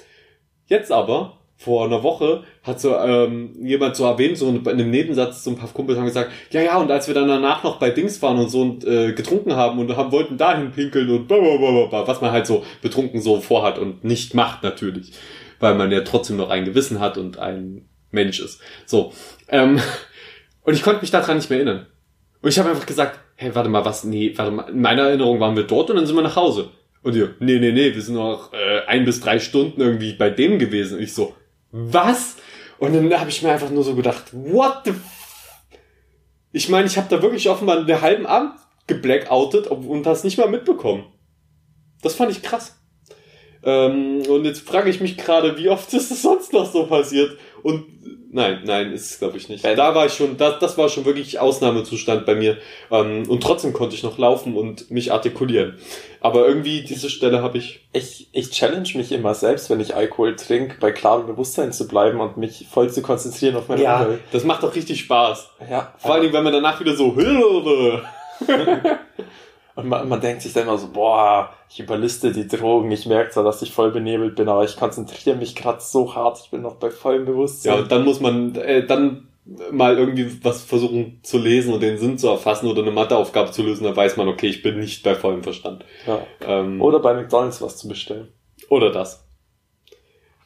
[0.67, 5.43] Jetzt aber, vor einer Woche, hat so ähm, jemand so erwähnt, so in einem Nebensatz,
[5.43, 7.89] so ein paar Kumpels haben gesagt, ja, ja, und als wir dann danach noch bei
[7.89, 12.07] Dings waren und so und äh, getrunken haben und haben, wollten dahin pinkeln und blablabla,
[12.07, 15.13] was man halt so betrunken so vorhat und nicht macht natürlich,
[15.59, 18.61] weil man ja trotzdem noch ein Gewissen hat und ein Mensch ist.
[18.85, 19.13] So.
[19.47, 19.79] Ähm,
[20.63, 21.87] und ich konnte mich daran nicht mehr erinnern.
[22.41, 24.03] Und ich habe einfach gesagt, hey, warte mal, was?
[24.03, 26.69] Nee, warte mal, in meiner Erinnerung waren wir dort und dann sind wir nach Hause.
[27.01, 30.29] Und ihr, nee, nee, nee, wir sind noch äh, ein bis drei Stunden irgendwie bei
[30.29, 30.97] dem gewesen.
[30.97, 31.35] Und ich so,
[31.71, 32.37] was?
[32.77, 34.99] Und dann habe ich mir einfach nur so gedacht, what the f
[36.51, 38.53] Ich meine, ich habe da wirklich offenbar einen halben Abend
[38.87, 41.05] geblackoutet und das nicht mal mitbekommen.
[42.01, 42.77] Das fand ich krass.
[43.65, 47.37] Ähm, und jetzt frage ich mich gerade, wie oft ist es sonst noch so passiert?
[47.61, 47.85] Und
[48.33, 49.63] nein, nein, ist es glaube ich nicht.
[49.63, 52.57] Da war ich schon, das, das war schon wirklich Ausnahmezustand bei mir.
[52.91, 55.77] Ähm, und trotzdem konnte ich noch laufen und mich artikulieren.
[56.19, 57.81] Aber irgendwie diese Stelle habe ich.
[57.93, 62.19] Ich, ich challenge mich immer selbst, wenn ich Alkohol trinke, bei klarem Bewusstsein zu bleiben
[62.19, 64.21] und mich voll zu konzentrieren auf meine Umwelt.
[64.31, 65.49] das macht doch richtig Spaß.
[65.69, 67.15] Ja, Vor allen Dingen, wenn man danach wieder so.
[69.75, 73.31] Und man, man denkt sich dann immer so, boah, ich überliste die Drogen, ich merke
[73.31, 76.61] zwar, dass ich voll benebelt bin, aber ich konzentriere mich gerade so hart, ich bin
[76.61, 77.79] noch bei vollem Ja, Bewusstsein.
[77.79, 79.29] und dann muss man äh, dann
[79.71, 83.63] mal irgendwie was versuchen zu lesen und den Sinn zu erfassen oder eine Matheaufgabe zu
[83.63, 85.83] lösen, dann weiß man, okay, ich bin nicht bei vollem Verstand.
[86.07, 86.25] Ja.
[86.47, 88.29] Ähm, Oder bei McDonalds was zu bestellen.
[88.69, 89.27] Oder das.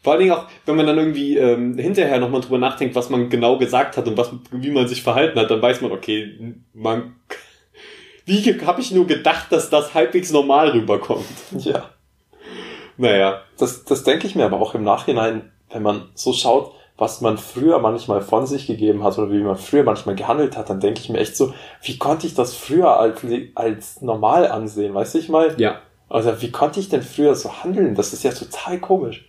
[0.02, 3.30] Vor allen Dingen auch, wenn man dann irgendwie ähm, hinterher nochmal drüber nachdenkt, was man
[3.30, 7.16] genau gesagt hat und was, wie man sich verhalten hat, dann weiß man, okay, man,
[8.28, 11.26] wie habe ich nur gedacht, dass das halbwegs normal rüberkommt?
[11.58, 11.90] Ja.
[12.98, 17.22] Naja, Das, das denke ich mir aber auch im Nachhinein, wenn man so schaut, was
[17.22, 20.80] man früher manchmal von sich gegeben hat oder wie man früher manchmal gehandelt hat, dann
[20.80, 23.22] denke ich mir echt so, wie konnte ich das früher als,
[23.54, 25.56] als normal ansehen, weißt du ich mal?
[25.58, 25.82] ja.
[26.10, 27.94] Also wie konnte ich denn früher so handeln?
[27.94, 29.26] Das ist ja total komisch.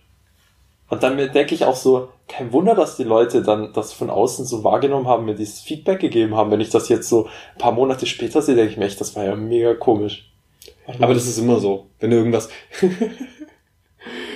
[0.89, 4.45] Und dann denke ich auch so, kein Wunder, dass die Leute dann das von außen
[4.45, 6.49] so wahrgenommen haben, mir dieses Feedback gegeben haben.
[6.51, 9.15] Wenn ich das jetzt so ein paar Monate später sehe, denke ich mir echt, das
[9.15, 10.29] war ja mega komisch.
[10.99, 12.49] Aber das ist immer so, wenn du irgendwas.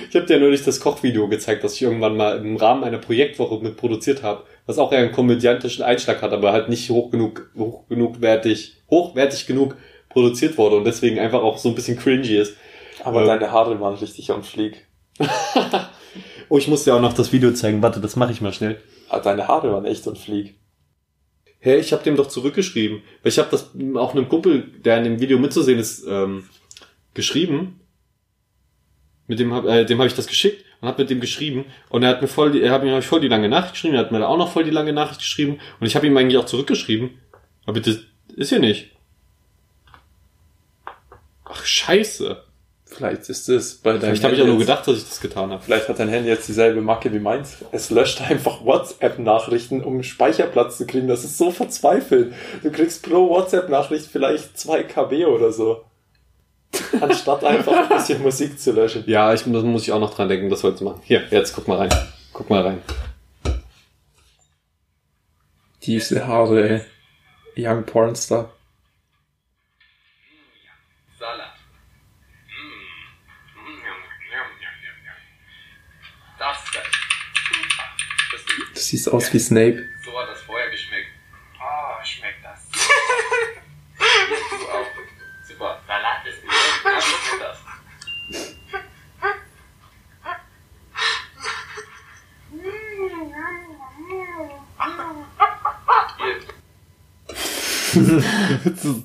[0.08, 3.62] ich habe dir neulich das Kochvideo gezeigt, das ich irgendwann mal im Rahmen einer Projektwoche
[3.62, 7.50] mit produziert habe, was auch eher einen komödiantischen Einschlag hat, aber halt nicht hoch genug,
[7.58, 9.76] hoch genug wertig, hochwertig genug
[10.08, 12.56] produziert wurde und deswegen einfach auch so ein bisschen cringy ist.
[13.02, 13.26] Aber Ähm.
[13.26, 14.86] deine Haare waren richtig on fleek.
[16.54, 17.82] Oh, ich muss dir auch noch das Video zeigen.
[17.82, 18.80] Warte, das mache ich mal schnell.
[19.08, 20.54] Ah, Deine Haare waren echt on fleek.
[21.58, 23.02] Hä, ich habe dem doch zurückgeschrieben.
[23.24, 26.48] Weil ich habe das auch einem Kumpel, der in dem Video mitzusehen ist, ähm,
[27.12, 27.80] geschrieben.
[29.26, 32.04] Mit dem hab, äh, dem habe ich das geschickt und habe mit dem geschrieben und
[32.04, 34.12] er hat mir voll, die, er hat mir voll die lange Nachricht geschrieben, er hat
[34.12, 36.46] mir da auch noch voll die lange Nachricht geschrieben und ich habe ihm eigentlich auch
[36.46, 37.18] zurückgeschrieben.
[37.66, 37.98] Aber das
[38.36, 38.92] ist hier nicht.
[41.46, 42.44] Ach Scheiße.
[42.96, 45.50] Vielleicht ist es bei deinem Vielleicht habe ich auch nur gedacht, dass ich das getan
[45.50, 45.62] habe.
[45.62, 47.56] Vielleicht hat dein Handy jetzt dieselbe Macke wie meins.
[47.72, 51.08] Es löscht einfach WhatsApp-Nachrichten, um Speicherplatz zu kriegen.
[51.08, 52.32] Das ist so verzweifelt.
[52.62, 55.84] Du kriegst pro WhatsApp-Nachricht vielleicht 2 KB oder so.
[57.00, 59.02] Anstatt einfach ein bisschen Musik zu löschen.
[59.06, 61.00] Ja, ich, das muss ich auch noch dran denken, das heute zu machen.
[61.04, 61.90] Hier, jetzt guck mal rein.
[62.32, 62.82] Guck mal rein.
[65.82, 66.84] Diese Haare,
[67.56, 68.53] Young Pornstar.
[78.96, 79.82] Siehst aus wie Snape.
[80.04, 81.08] so hat das vorher geschmeckt.
[81.58, 82.60] Oh, schmeckt das.
[83.98, 84.86] Hier, du auch.
[85.48, 85.80] Super.
[85.86, 86.52] Salat ist gut.
[86.84, 87.58] Ja, schmeckt das.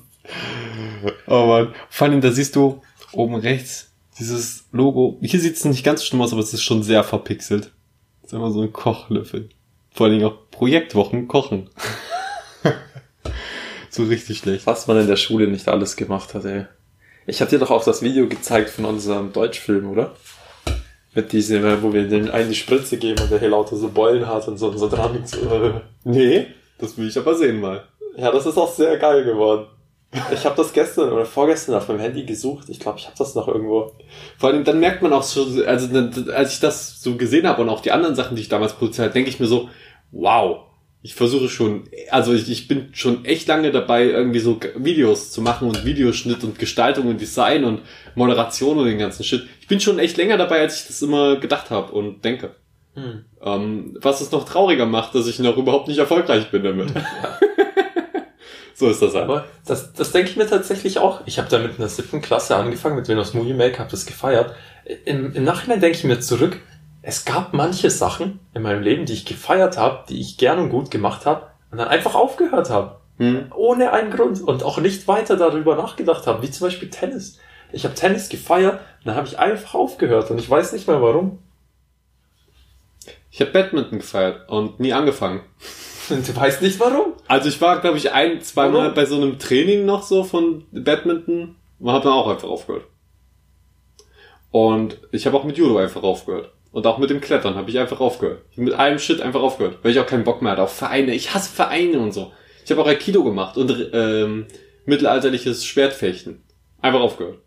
[1.26, 1.74] Oh man.
[1.88, 5.18] Vor allem, da siehst du oben rechts dieses Logo.
[5.22, 7.72] Hier sieht es nicht ganz so schlimm aus, aber es ist schon sehr verpixelt.
[8.20, 9.48] Das ist immer so ein Kochlöffel.
[9.92, 11.70] Vor allen Dingen auch Projektwochen kochen.
[13.90, 14.66] so richtig schlecht.
[14.66, 16.66] Was man in der Schule nicht alles gemacht hat, ey.
[17.26, 20.14] Ich hatte dir doch auch das Video gezeigt von unserem Deutschfilm, oder?
[21.14, 23.88] Mit diesem, äh, wo wir den einen die Spritze geben und der hier lauter so
[23.88, 25.20] Beulen hat und so, und so dran.
[25.24, 25.80] So.
[26.04, 26.46] Nee,
[26.78, 27.84] das will ich aber sehen mal.
[28.16, 29.66] Ja, das ist auch sehr geil geworden.
[30.32, 32.68] Ich habe das gestern oder vorgestern auf meinem Handy gesucht.
[32.68, 33.92] Ich glaube, ich habe das noch irgendwo.
[34.38, 37.62] Vor allem, dann merkt man auch so, also dann- als ich das so gesehen habe
[37.62, 39.68] und auch die anderen Sachen, die ich damals produziert habe, denke ich mir so,
[40.10, 40.62] wow.
[41.02, 45.40] Ich versuche schon, also ich, ich bin schon echt lange dabei, irgendwie so Videos zu
[45.40, 47.80] machen und Videoschnitt und Gestaltung und Design und
[48.16, 49.44] Moderation und den ganzen Shit.
[49.62, 52.50] Ich bin schon echt länger dabei, als ich das immer gedacht habe und denke.
[52.94, 53.24] Hm.
[53.42, 56.88] Ähm, was es noch trauriger macht, dass ich noch überhaupt nicht erfolgreich bin damit.
[58.80, 59.24] so ist das halt.
[59.24, 61.20] Aber das, das denke ich mir tatsächlich auch.
[61.26, 64.54] Ich habe da mit einer siebten Klasse angefangen, mit Windows Movie Maker, habe das gefeiert.
[65.04, 66.58] Im, Im Nachhinein denke ich mir zurück,
[67.02, 70.70] es gab manche Sachen in meinem Leben, die ich gefeiert habe, die ich gern und
[70.70, 72.96] gut gemacht habe und dann einfach aufgehört habe.
[73.18, 73.52] Hm.
[73.54, 77.38] Ohne einen Grund und auch nicht weiter darüber nachgedacht habe, wie zum Beispiel Tennis.
[77.72, 81.00] Ich habe Tennis gefeiert und dann habe ich einfach aufgehört und ich weiß nicht mehr
[81.00, 81.38] warum.
[83.30, 85.42] Ich habe Badminton gefeiert und nie angefangen.
[86.10, 87.14] Du weißt nicht warum?
[87.28, 88.94] Also ich war, glaube ich, ein, zweimal Warum?
[88.94, 92.84] bei so einem Training noch so von Badminton und habe dann auch einfach aufgehört.
[94.50, 96.52] Und ich habe auch mit Judo einfach aufgehört.
[96.72, 98.42] Und auch mit dem Klettern habe ich einfach aufgehört.
[98.50, 101.14] Ich mit allem Shit einfach aufgehört, weil ich auch keinen Bock mehr hatte auf Vereine.
[101.14, 102.32] Ich hasse Vereine und so.
[102.64, 104.46] Ich habe auch Aikido gemacht und ähm,
[104.84, 106.42] mittelalterliches Schwertfechten.
[106.80, 107.38] Einfach aufgehört.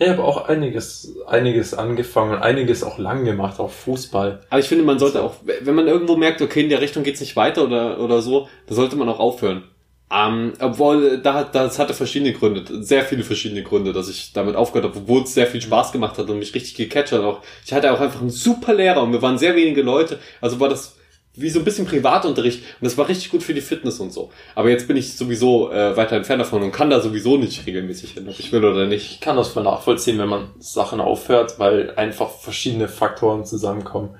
[0.00, 4.40] Ich habe auch einiges, einiges angefangen und einiges auch lang gemacht, auch Fußball.
[4.48, 7.20] Aber ich finde, man sollte auch, wenn man irgendwo merkt, okay, in der Richtung geht's
[7.20, 9.64] nicht weiter oder, oder so, da sollte man auch aufhören.
[10.10, 14.90] Ähm, obwohl, da das hatte verschiedene Gründe, sehr viele verschiedene Gründe, dass ich damit aufgehört
[14.90, 17.20] habe, obwohl es sehr viel Spaß gemacht hat und mich richtig gecatcht hat.
[17.20, 20.60] Auch, ich hatte auch einfach einen super Lehrer und wir waren sehr wenige Leute, also
[20.60, 20.97] war das
[21.40, 24.30] wie so ein bisschen Privatunterricht und das war richtig gut für die Fitness und so.
[24.54, 28.12] Aber jetzt bin ich sowieso äh, weiter entfernt davon und kann da sowieso nicht regelmäßig
[28.12, 29.12] hin, ob ich will oder nicht.
[29.12, 34.10] Ich kann das voll nachvollziehen, wenn man Sachen aufhört, weil einfach verschiedene Faktoren zusammenkommen.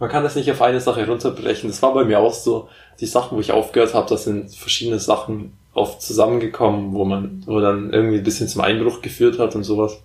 [0.00, 1.68] Man kann das nicht auf eine Sache runterbrechen.
[1.68, 2.68] Das war bei mir auch so.
[3.00, 7.60] Die Sachen, wo ich aufgehört habe, das sind verschiedene Sachen oft zusammengekommen, wo man, wo
[7.60, 10.00] dann irgendwie ein bisschen zum Einbruch geführt hat und sowas.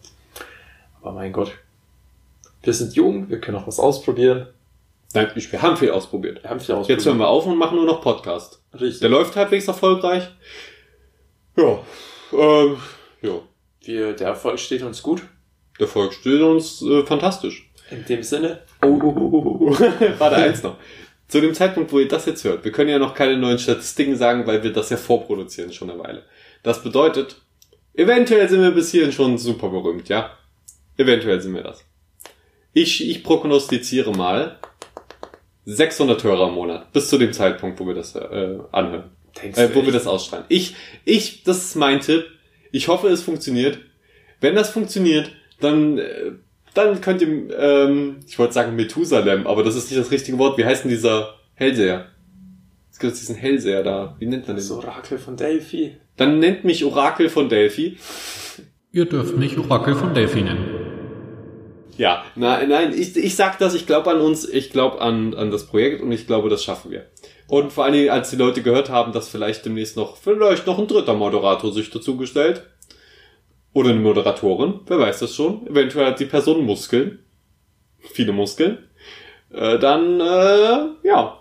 [1.01, 1.51] Aber mein Gott.
[2.63, 4.47] Wir sind jung, wir können auch was ausprobieren.
[5.13, 6.41] Nein, ich, wir haben viel ausprobiert.
[6.41, 6.99] Wir haben viel ausprobiert.
[6.99, 8.63] Jetzt hören wir auf und machen nur noch Podcast.
[8.73, 8.99] Richtig.
[8.99, 10.27] Der läuft halbwegs erfolgreich.
[11.55, 11.79] Ja,
[12.33, 12.77] ähm,
[13.21, 13.39] ja.
[13.81, 15.21] Wir, der Erfolg steht uns gut.
[15.79, 17.69] Der Erfolg steht uns äh, fantastisch.
[17.91, 18.61] In dem Sinne.
[18.81, 19.79] Oh, oh, oh, oh, oh.
[20.17, 20.77] Warte, eins noch.
[21.27, 24.15] Zu dem Zeitpunkt, wo ihr das jetzt hört, wir können ja noch keine neuen Statistiken
[24.15, 26.23] sagen, weil wir das ja vorproduzieren schon eine Weile.
[26.63, 27.41] Das bedeutet,
[27.93, 30.37] eventuell sind wir bis hierhin schon super berühmt, ja?
[30.97, 31.85] Eventuell sind wir das.
[32.71, 34.59] Ich, ich prognostiziere mal
[35.65, 39.11] 600 Hörer im Monat, bis zu dem Zeitpunkt, wo wir das äh, anhören.
[39.41, 39.95] Denkst Äh, du wo wir echt?
[39.95, 40.45] das ausstrahlen.
[40.49, 42.25] Ich, ich, das ist mein Tipp.
[42.71, 43.79] Ich hoffe, es funktioniert.
[44.41, 46.31] Wenn das funktioniert, dann, äh,
[46.73, 50.57] dann könnt ihr, ähm, ich wollte sagen Methusalem, aber das ist nicht das richtige Wort.
[50.57, 52.07] Wie heißt denn dieser Hellseher?
[52.91, 54.15] Es gibt diesen Hellseher da.
[54.19, 54.63] Wie nennt man den?
[54.67, 55.95] Das Orakel von Delphi.
[56.17, 57.97] Dann nennt mich Orakel von Delphi.
[58.91, 60.82] Ihr dürft mich Orakel von Delphi nennen.
[61.97, 65.51] Ja, nein, nein, ich, ich sag das, ich glaube an uns, ich glaube an, an
[65.51, 67.05] das Projekt und ich glaube, das schaffen wir.
[67.47, 70.79] Und vor allen Dingen, als die Leute gehört haben, dass vielleicht demnächst noch, vielleicht noch
[70.79, 72.63] ein dritter Moderator sich dazu gestellt.
[73.73, 75.67] Oder eine Moderatorin, wer weiß das schon.
[75.67, 77.19] Eventuell hat die Person Muskeln.
[77.99, 78.77] Viele Muskeln.
[79.51, 81.39] Äh, dann, äh, ja,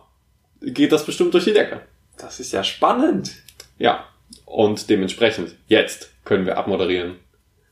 [0.60, 1.82] geht das bestimmt durch die Decke.
[2.18, 3.32] Das ist ja spannend.
[3.78, 4.06] Ja.
[4.44, 7.16] Und dementsprechend, jetzt können wir abmoderieren.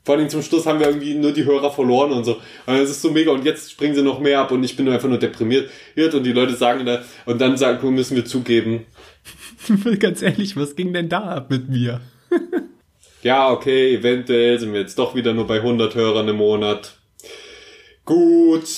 [0.05, 2.39] Vor allem zum Schluss haben wir irgendwie nur die Hörer verloren und so.
[2.67, 4.87] Und es ist so mega und jetzt springen sie noch mehr ab und ich bin
[4.87, 8.87] nur einfach nur deprimiert und die Leute sagen da, und dann sagen, müssen wir zugeben,
[9.99, 12.01] Ganz ehrlich, was ging denn da ab mit mir?
[13.23, 16.99] ja, okay, eventuell sind wir jetzt doch wieder nur bei 100 Hörern im Monat.
[18.05, 18.69] Gut.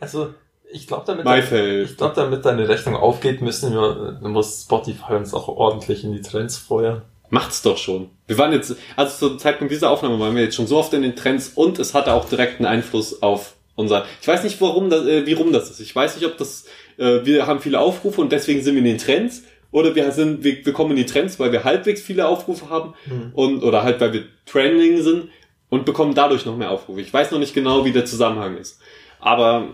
[0.00, 0.34] Also,
[0.70, 5.48] ich glaube, damit, ich glaub, damit deine Rechnung aufgeht, müssen wir, muss Spotify uns auch
[5.48, 7.02] ordentlich in die Trends feuern.
[7.30, 8.10] Macht's doch schon.
[8.26, 11.02] Wir waren jetzt, also zum Zeitpunkt dieser Aufnahme waren wir jetzt schon so oft in
[11.02, 14.06] den Trends und es hatte auch direkt einen Einfluss auf unser.
[14.20, 15.80] Ich weiß nicht, warum das, äh, wie rum das ist.
[15.80, 16.64] Ich weiß nicht, ob das,
[16.96, 20.42] äh, wir haben viele Aufrufe und deswegen sind wir in den Trends oder wir sind,
[20.42, 22.94] wir, wir kommen in die Trends, weil wir halbwegs viele Aufrufe haben
[23.34, 25.28] und oder halt weil wir Trending sind
[25.68, 27.00] und bekommen dadurch noch mehr Aufrufe.
[27.00, 28.80] Ich weiß noch nicht genau, wie der Zusammenhang ist,
[29.20, 29.68] aber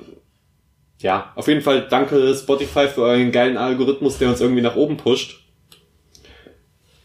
[0.99, 4.97] ja, auf jeden Fall danke Spotify für euren geilen Algorithmus, der uns irgendwie nach oben
[4.97, 5.44] pusht.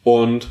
[0.10, 0.48] Und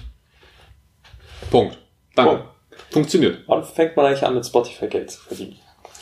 [1.51, 1.79] Punkt.
[2.15, 2.37] Danke.
[2.37, 2.49] Punkt.
[2.93, 3.39] Funktioniert.
[3.49, 5.57] Wann fängt man eigentlich an, mit Spotify Geld zu verdienen?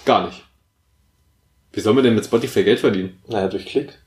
[0.05, 0.45] Gar nicht.
[1.73, 3.19] Wie soll man denn mit Spotify Geld verdienen?
[3.27, 3.99] Naja, durch Klick.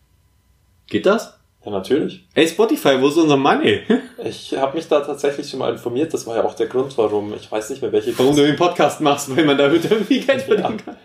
[0.87, 1.39] Geht das?
[1.65, 2.27] Ja, natürlich.
[2.35, 3.81] Ey, Spotify, wo ist unser Money?
[4.21, 6.13] Ich habe mich da tatsächlich schon mal informiert.
[6.13, 7.33] Das war ja auch der Grund, warum.
[7.33, 8.17] Ich weiß nicht mehr, welche.
[8.19, 10.97] Warum du den Podcast machst, weil man damit irgendwie Geld verdienen kann.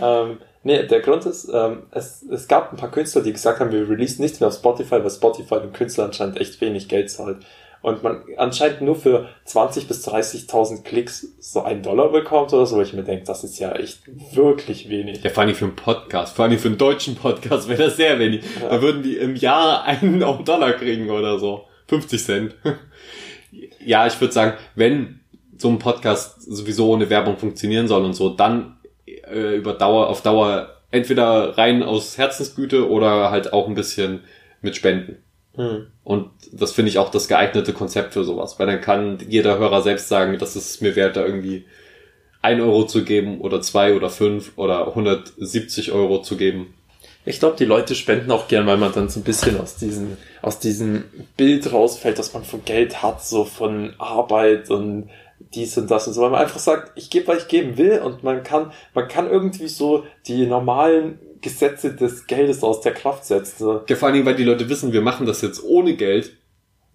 [0.00, 3.72] Ähm, nee, der Grund ist, ähm, es, es gab ein paar Künstler, die gesagt haben,
[3.72, 7.38] wir releasen nichts mehr auf Spotify, weil Spotify dem Künstler anscheinend echt wenig Geld zahlt.
[7.82, 12.76] Und man anscheinend nur für 20 bis 30.000 Klicks so einen Dollar bekommt oder so,
[12.76, 14.00] wo ich mir denke, das ist ja echt
[14.34, 15.22] wirklich wenig.
[15.22, 18.18] Ja, vor allem für einen Podcast, vor allem für einen deutschen Podcast wäre das sehr
[18.18, 18.44] wenig.
[18.60, 18.68] Ja.
[18.68, 21.66] Da würden die im Jahr einen Dollar kriegen oder so.
[21.88, 22.54] 50 Cent.
[23.84, 25.20] ja, ich würde sagen, wenn
[25.56, 28.76] so ein Podcast sowieso ohne Werbung funktionieren soll und so, dann
[29.06, 34.24] äh, über Dauer, auf Dauer entweder rein aus Herzensgüte oder halt auch ein bisschen
[34.62, 35.22] mit Spenden.
[35.58, 35.88] Hm.
[36.04, 39.82] Und das finde ich auch das geeignete Konzept für sowas, weil dann kann jeder Hörer
[39.82, 41.64] selbst sagen, das ist mir wert, da irgendwie
[42.40, 46.74] ein Euro zu geben oder zwei oder fünf oder 170 Euro zu geben.
[47.24, 50.16] Ich glaube, die Leute spenden auch gern, weil man dann so ein bisschen aus diesem,
[50.42, 51.04] aus diesem
[51.36, 55.10] Bild rausfällt, dass man von Geld hat, so von Arbeit und
[55.54, 57.98] dies und das und so, weil man einfach sagt, ich gebe, was ich geben will
[57.98, 63.24] und man kann, man kann irgendwie so die normalen Gesetze des Geldes aus der Kraft
[63.24, 63.54] setzen.
[63.58, 63.82] So.
[63.88, 66.32] Ja, vor allen Dingen, weil die Leute wissen, wir machen das jetzt ohne Geld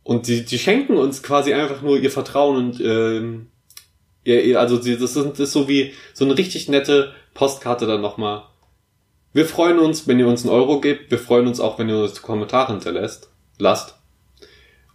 [0.03, 3.47] und die, die schenken uns quasi einfach nur ihr Vertrauen und ähm,
[4.23, 8.43] ihr- also das, ist, das ist so wie so eine richtig nette Postkarte dann nochmal.
[9.33, 11.09] Wir freuen uns, wenn ihr uns einen Euro gebt.
[11.09, 13.29] Wir freuen uns auch, wenn ihr uns Kommentare hinterlässt.
[13.57, 13.95] Lasst.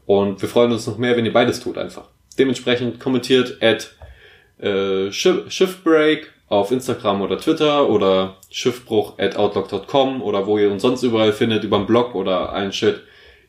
[0.07, 2.09] Und wir freuen uns noch mehr, wenn ihr beides tut einfach.
[2.39, 3.95] Dementsprechend kommentiert at
[4.65, 10.83] äh, Schiff, Schiffbreak auf Instagram oder Twitter oder schiffbruch at outlook.com oder wo ihr uns
[10.83, 13.03] sonst überall findet, über den Blog oder ein Shit.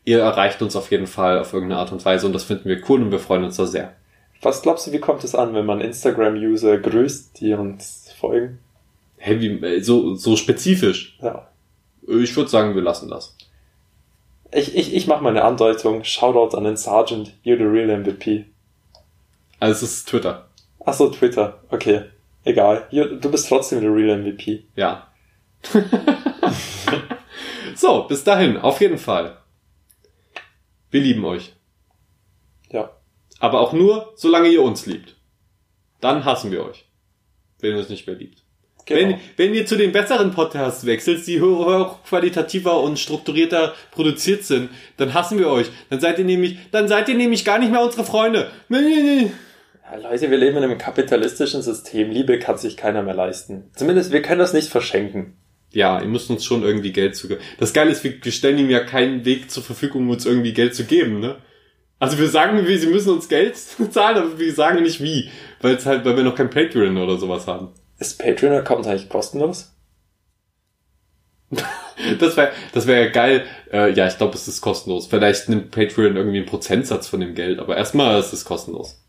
[0.06, 2.82] Ihr erreicht uns auf jeden Fall auf irgendeine Art und Weise und das finden wir
[2.89, 3.95] cool und wir freuen uns da sehr.
[4.41, 8.60] Was glaubst du, wie kommt es an, wenn man Instagram-User grüßt, die uns folgen?
[9.18, 11.18] Hey, wie, äh, so, so spezifisch.
[11.22, 11.47] Ja.
[12.08, 13.36] Ich würde sagen, wir lassen das.
[14.52, 16.04] Ich, ich, ich mache mal eine Andeutung.
[16.04, 17.34] Shoutout an den Sergeant.
[17.43, 18.45] You're the real MVP.
[19.60, 20.47] Also es ist Twitter.
[20.86, 21.60] Ach so, Twitter.
[21.70, 22.06] Okay.
[22.43, 22.87] Egal.
[22.91, 24.65] Du bist trotzdem der real MVP.
[24.75, 25.11] Ja.
[27.75, 29.37] so, bis dahin, auf jeden Fall.
[30.89, 31.53] Wir lieben euch.
[32.71, 32.91] Ja.
[33.39, 35.15] Aber auch nur, solange ihr uns liebt.
[36.01, 36.85] Dann hassen wir euch.
[37.59, 38.43] Wenn ihr uns nicht mehr liebt.
[38.85, 39.01] Genau.
[39.01, 45.13] Wenn, wenn ihr zu den besseren Podcasts wechselt, die hochqualitativer und strukturierter produziert sind, dann
[45.13, 45.69] hassen wir euch.
[45.89, 48.49] Dann seid ihr nämlich, dann seid ihr nämlich gar nicht mehr unsere Freunde.
[49.97, 52.11] Leute, wir leben in einem kapitalistischen System.
[52.11, 53.71] Liebe kann sich keiner mehr leisten.
[53.75, 55.37] Zumindest wir können das nicht verschenken.
[55.71, 57.27] Ja, ihr müsst uns schon irgendwie Geld zu.
[57.59, 60.75] Das Geile ist, wir stellen ihm ja keinen Weg zur Verfügung, um uns irgendwie Geld
[60.75, 61.37] zu geben, ne?
[61.99, 63.57] Also wir sagen, sie müssen uns Geld
[63.91, 65.29] zahlen, aber wir sagen nicht wie.
[65.61, 67.69] Weil es halt, weil wir noch kein Patreon oder sowas haben.
[67.99, 69.75] Ist Patreon-Account eigentlich kostenlos?
[72.17, 73.43] Das wäre das wär ja geil.
[73.73, 75.07] Äh, ja, ich glaube, es ist kostenlos.
[75.07, 79.03] Vielleicht nimmt Patreon irgendwie einen Prozentsatz von dem Geld, aber erstmal ist es kostenlos.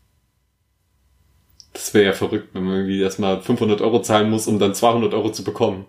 [1.73, 5.13] Das wäre ja verrückt, wenn man irgendwie erstmal 500 Euro zahlen muss, um dann 200
[5.13, 5.85] Euro zu bekommen.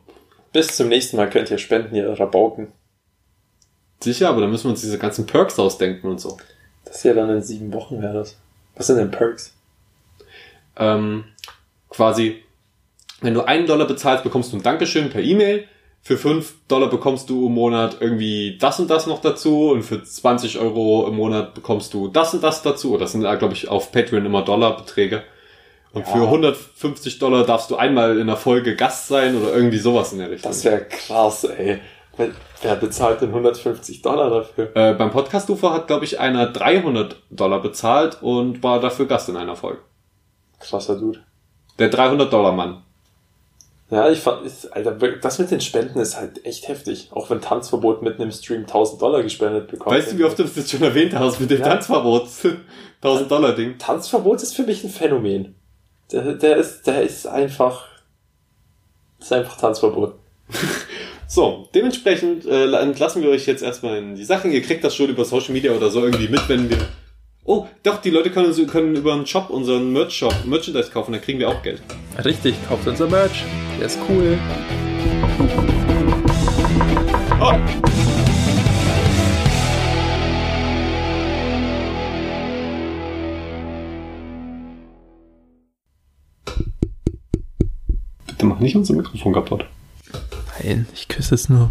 [0.52, 2.68] Bis zum nächsten Mal könnt ihr spenden, ihr Rabauken.
[4.00, 6.36] Sicher, aber dann müssen wir uns diese ganzen Perks ausdenken und so.
[6.84, 8.36] Das ist ja dann in sieben Wochen wäre das.
[8.76, 9.54] Was sind denn Perks?
[10.76, 11.24] ähm,
[11.88, 12.42] quasi,
[13.20, 15.66] wenn du einen Dollar bezahlst, bekommst du ein Dankeschön per E-Mail.
[16.04, 20.02] Für fünf Dollar bekommst du im Monat irgendwie das und das noch dazu und für
[20.02, 22.96] 20 Euro im Monat bekommst du das und das dazu.
[22.98, 25.22] Das sind, glaube ich, auf Patreon immer Dollarbeträge.
[25.92, 26.12] Und Ja.
[26.12, 30.18] für 150 Dollar darfst du einmal in der Folge Gast sein oder irgendwie sowas in
[30.20, 30.50] der Richtung.
[30.50, 31.80] Das wäre krass, ey.
[32.62, 34.70] Wer, bezahlt denn 150 Dollar dafür?
[34.76, 39.28] äh, beim Podcast UFO hat, glaube ich, einer 300 Dollar bezahlt und war dafür Gast
[39.30, 39.78] in einer Folge.
[40.60, 41.20] Krasser Dude.
[41.78, 42.82] Der 300 Dollar Mann.
[43.90, 47.08] Ja, ich fand, Alter, das mit den Spenden ist halt echt heftig.
[47.12, 49.94] Auch wenn Tanzverbot mitten im Stream 1000 Dollar gespendet bekommt.
[49.94, 51.68] Weißt du, wie oft du das jetzt schon erwähnt hast mit dem Ja.
[51.68, 52.28] Tanzverbot?
[53.02, 53.76] 1000 Dollar Ding.
[53.78, 55.56] Tanzverbot ist für mich ein Phänomen.
[56.12, 57.86] Der, der ist, der ist einfach,
[59.18, 60.14] ist einfach Tanzverbot.
[61.28, 64.52] So, dementsprechend äh, entlassen wir euch jetzt erstmal in die Sachen.
[64.52, 66.76] Ihr kriegt das schon über Social Media oder so irgendwie mit, wenn wir.
[67.46, 71.38] Oh, doch, die Leute können, können über einen Shop, unseren Merch-Shop, Merchandise kaufen, da kriegen
[71.38, 71.80] wir auch Geld.
[72.22, 73.44] Richtig, kauft unser Merch.
[73.78, 74.38] Der ist cool.
[77.40, 77.91] Oh.
[88.62, 89.64] Nicht unser Mikrofon kaputt.
[90.62, 91.70] Nein, ich küsse es nur.